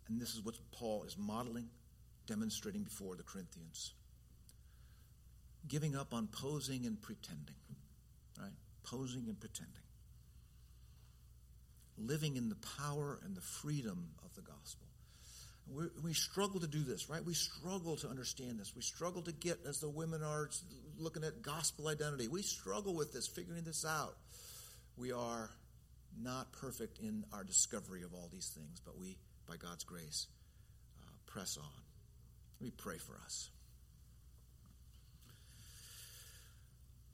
And 0.06 0.20
this 0.20 0.34
is 0.34 0.44
what 0.44 0.58
Paul 0.70 1.04
is 1.04 1.16
modeling, 1.16 1.70
demonstrating 2.26 2.82
before 2.82 3.16
the 3.16 3.22
Corinthians. 3.22 3.94
Giving 5.68 5.96
up 5.96 6.12
on 6.12 6.26
posing 6.26 6.86
and 6.86 7.00
pretending, 7.00 7.54
right? 8.38 8.50
Posing 8.82 9.28
and 9.28 9.38
pretending. 9.38 9.74
Living 11.98 12.36
in 12.36 12.48
the 12.48 12.56
power 12.78 13.18
and 13.24 13.36
the 13.36 13.40
freedom 13.40 14.10
of 14.24 14.34
the 14.34 14.40
gospel. 14.42 14.86
we 15.72 15.84
we 16.02 16.14
struggle 16.14 16.60
to 16.60 16.66
do 16.66 16.82
this, 16.82 17.08
right? 17.08 17.24
We 17.24 17.34
struggle 17.34 17.96
to 17.98 18.08
understand 18.08 18.58
this. 18.58 18.74
We 18.74 18.82
struggle 18.82 19.22
to 19.22 19.32
get, 19.32 19.58
as 19.68 19.80
the 19.80 19.88
women 19.88 20.22
are 20.22 20.48
looking 20.98 21.24
at 21.24 21.42
gospel 21.42 21.88
identity, 21.88 22.28
we 22.28 22.42
struggle 22.42 22.94
with 22.94 23.12
this, 23.12 23.28
figuring 23.28 23.64
this 23.64 23.84
out. 23.84 24.16
We 24.96 25.12
are 25.12 25.50
not 26.18 26.52
perfect 26.52 26.98
in 26.98 27.24
our 27.32 27.44
discovery 27.44 28.02
of 28.02 28.12
all 28.14 28.28
these 28.32 28.48
things, 28.48 28.80
but 28.84 28.98
we, 28.98 29.16
by 29.46 29.56
God's 29.56 29.84
grace, 29.84 30.26
uh, 30.98 31.10
press 31.26 31.56
on. 31.56 31.82
Let 32.60 32.64
me 32.64 32.72
pray 32.76 32.98
for 32.98 33.14
us. 33.24 33.50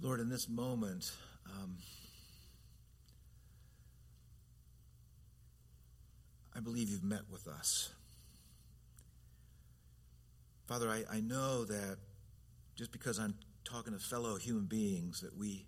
Lord, 0.01 0.21
in 0.21 0.29
this 0.29 0.49
moment, 0.49 1.11
um, 1.47 1.79
I 6.55 6.61
believe 6.61 6.91
you've 6.91 7.03
met 7.03 7.23
with 7.31 7.49
us. 7.49 7.91
Father, 10.67 10.91
I, 10.91 11.05
I 11.11 11.21
know 11.21 11.65
that 11.65 11.97
just 12.75 12.93
because 12.93 13.19
I'm 13.19 13.35
talking 13.65 13.95
to 13.95 13.99
fellow 13.99 14.37
human 14.37 14.67
beings, 14.67 15.21
that 15.21 15.37
we 15.37 15.65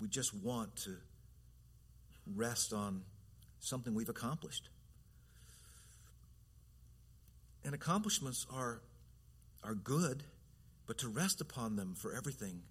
we 0.00 0.08
just 0.08 0.34
want 0.34 0.76
to 0.76 0.96
rest 2.34 2.72
on 2.72 3.02
something 3.60 3.94
we've 3.94 4.08
accomplished. 4.08 4.68
And 7.64 7.74
accomplishments 7.74 8.46
are, 8.52 8.82
are 9.64 9.74
good, 9.74 10.22
but 10.86 10.98
to 10.98 11.08
rest 11.08 11.40
upon 11.40 11.76
them 11.76 11.94
for 11.94 12.14
everything 12.14 12.62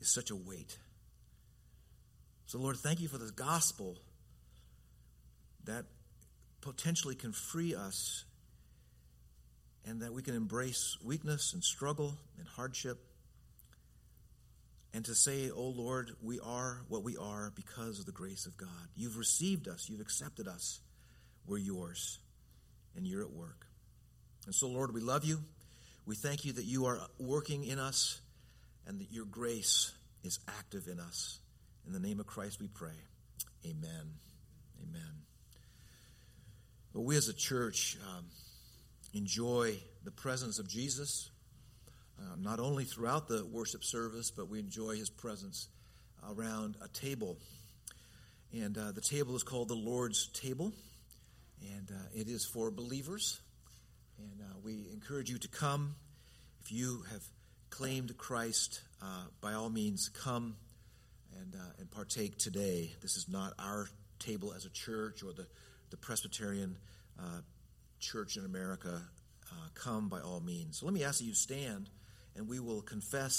is 0.00 0.12
such 0.12 0.30
a 0.30 0.36
weight. 0.36 0.78
So, 2.46 2.58
Lord, 2.58 2.76
thank 2.76 3.00
you 3.00 3.08
for 3.08 3.18
this 3.18 3.30
gospel 3.30 3.98
that 5.64 5.84
potentially 6.60 7.14
can 7.14 7.32
free 7.32 7.74
us 7.74 8.24
and 9.86 10.02
that 10.02 10.12
we 10.12 10.22
can 10.22 10.34
embrace 10.34 10.98
weakness 11.02 11.52
and 11.52 11.62
struggle 11.62 12.18
and 12.38 12.46
hardship 12.46 12.98
and 14.92 15.04
to 15.04 15.14
say, 15.14 15.50
Oh 15.50 15.68
Lord, 15.68 16.10
we 16.22 16.40
are 16.40 16.82
what 16.88 17.02
we 17.02 17.16
are 17.16 17.52
because 17.54 17.98
of 17.98 18.06
the 18.06 18.12
grace 18.12 18.46
of 18.46 18.56
God. 18.56 18.68
You've 18.96 19.16
received 19.16 19.68
us, 19.68 19.88
you've 19.88 20.00
accepted 20.00 20.48
us, 20.48 20.80
we're 21.46 21.58
yours, 21.58 22.18
and 22.96 23.06
you're 23.06 23.22
at 23.22 23.30
work. 23.30 23.66
And 24.46 24.54
so, 24.54 24.68
Lord, 24.68 24.92
we 24.92 25.00
love 25.00 25.24
you. 25.24 25.42
We 26.06 26.16
thank 26.16 26.44
you 26.44 26.52
that 26.54 26.64
you 26.64 26.86
are 26.86 26.98
working 27.18 27.64
in 27.64 27.78
us 27.78 28.20
and 28.86 29.00
that 29.00 29.10
your 29.10 29.24
grace 29.24 29.92
is 30.22 30.38
active 30.48 30.88
in 30.88 31.00
us. 31.00 31.38
In 31.86 31.92
the 31.92 32.00
name 32.00 32.20
of 32.20 32.26
Christ 32.26 32.60
we 32.60 32.68
pray. 32.68 32.98
Amen. 33.64 34.14
Amen. 34.82 35.12
We 36.92 37.16
as 37.16 37.28
a 37.28 37.34
church 37.34 37.96
um, 38.16 38.24
enjoy 39.14 39.78
the 40.04 40.10
presence 40.10 40.58
of 40.58 40.68
Jesus 40.68 41.30
uh, 42.20 42.36
not 42.38 42.60
only 42.60 42.84
throughout 42.84 43.28
the 43.28 43.44
worship 43.46 43.82
service, 43.84 44.30
but 44.30 44.48
we 44.48 44.58
enjoy 44.58 44.96
his 44.96 45.10
presence 45.10 45.68
around 46.28 46.76
a 46.82 46.88
table. 46.88 47.38
And 48.52 48.76
uh, 48.76 48.92
the 48.92 49.00
table 49.00 49.36
is 49.36 49.42
called 49.42 49.68
the 49.68 49.74
Lord's 49.74 50.28
Table, 50.28 50.72
and 51.62 51.90
uh, 51.90 52.08
it 52.14 52.28
is 52.28 52.44
for 52.52 52.70
believers. 52.70 53.40
And 54.18 54.40
uh, 54.42 54.58
we 54.62 54.88
encourage 54.92 55.30
you 55.30 55.38
to 55.38 55.48
come. 55.48 55.94
If 56.62 56.72
you 56.72 57.04
have 57.10 57.22
claimed 57.70 58.16
Christ, 58.18 58.82
uh, 59.00 59.24
by 59.40 59.54
all 59.54 59.70
means, 59.70 60.08
come 60.08 60.56
and, 61.40 61.54
uh, 61.54 61.72
and 61.78 61.90
partake 61.90 62.38
today. 62.38 62.92
This 63.00 63.16
is 63.16 63.28
not 63.28 63.54
our 63.58 63.88
table 64.18 64.52
as 64.52 64.66
a 64.66 64.70
church 64.70 65.22
or 65.22 65.32
the, 65.32 65.46
the 65.90 65.96
Presbyterian 65.96 66.76
church 68.00 68.36
in 68.36 68.44
America. 68.44 69.02
come 69.74 70.08
by 70.08 70.20
all 70.20 70.40
means. 70.40 70.78
So 70.78 70.86
let 70.86 70.94
me 70.94 71.04
ask 71.04 71.20
you 71.20 71.34
stand 71.34 71.88
and 72.36 72.48
we 72.48 72.58
will 72.58 72.82
confess 72.82 73.38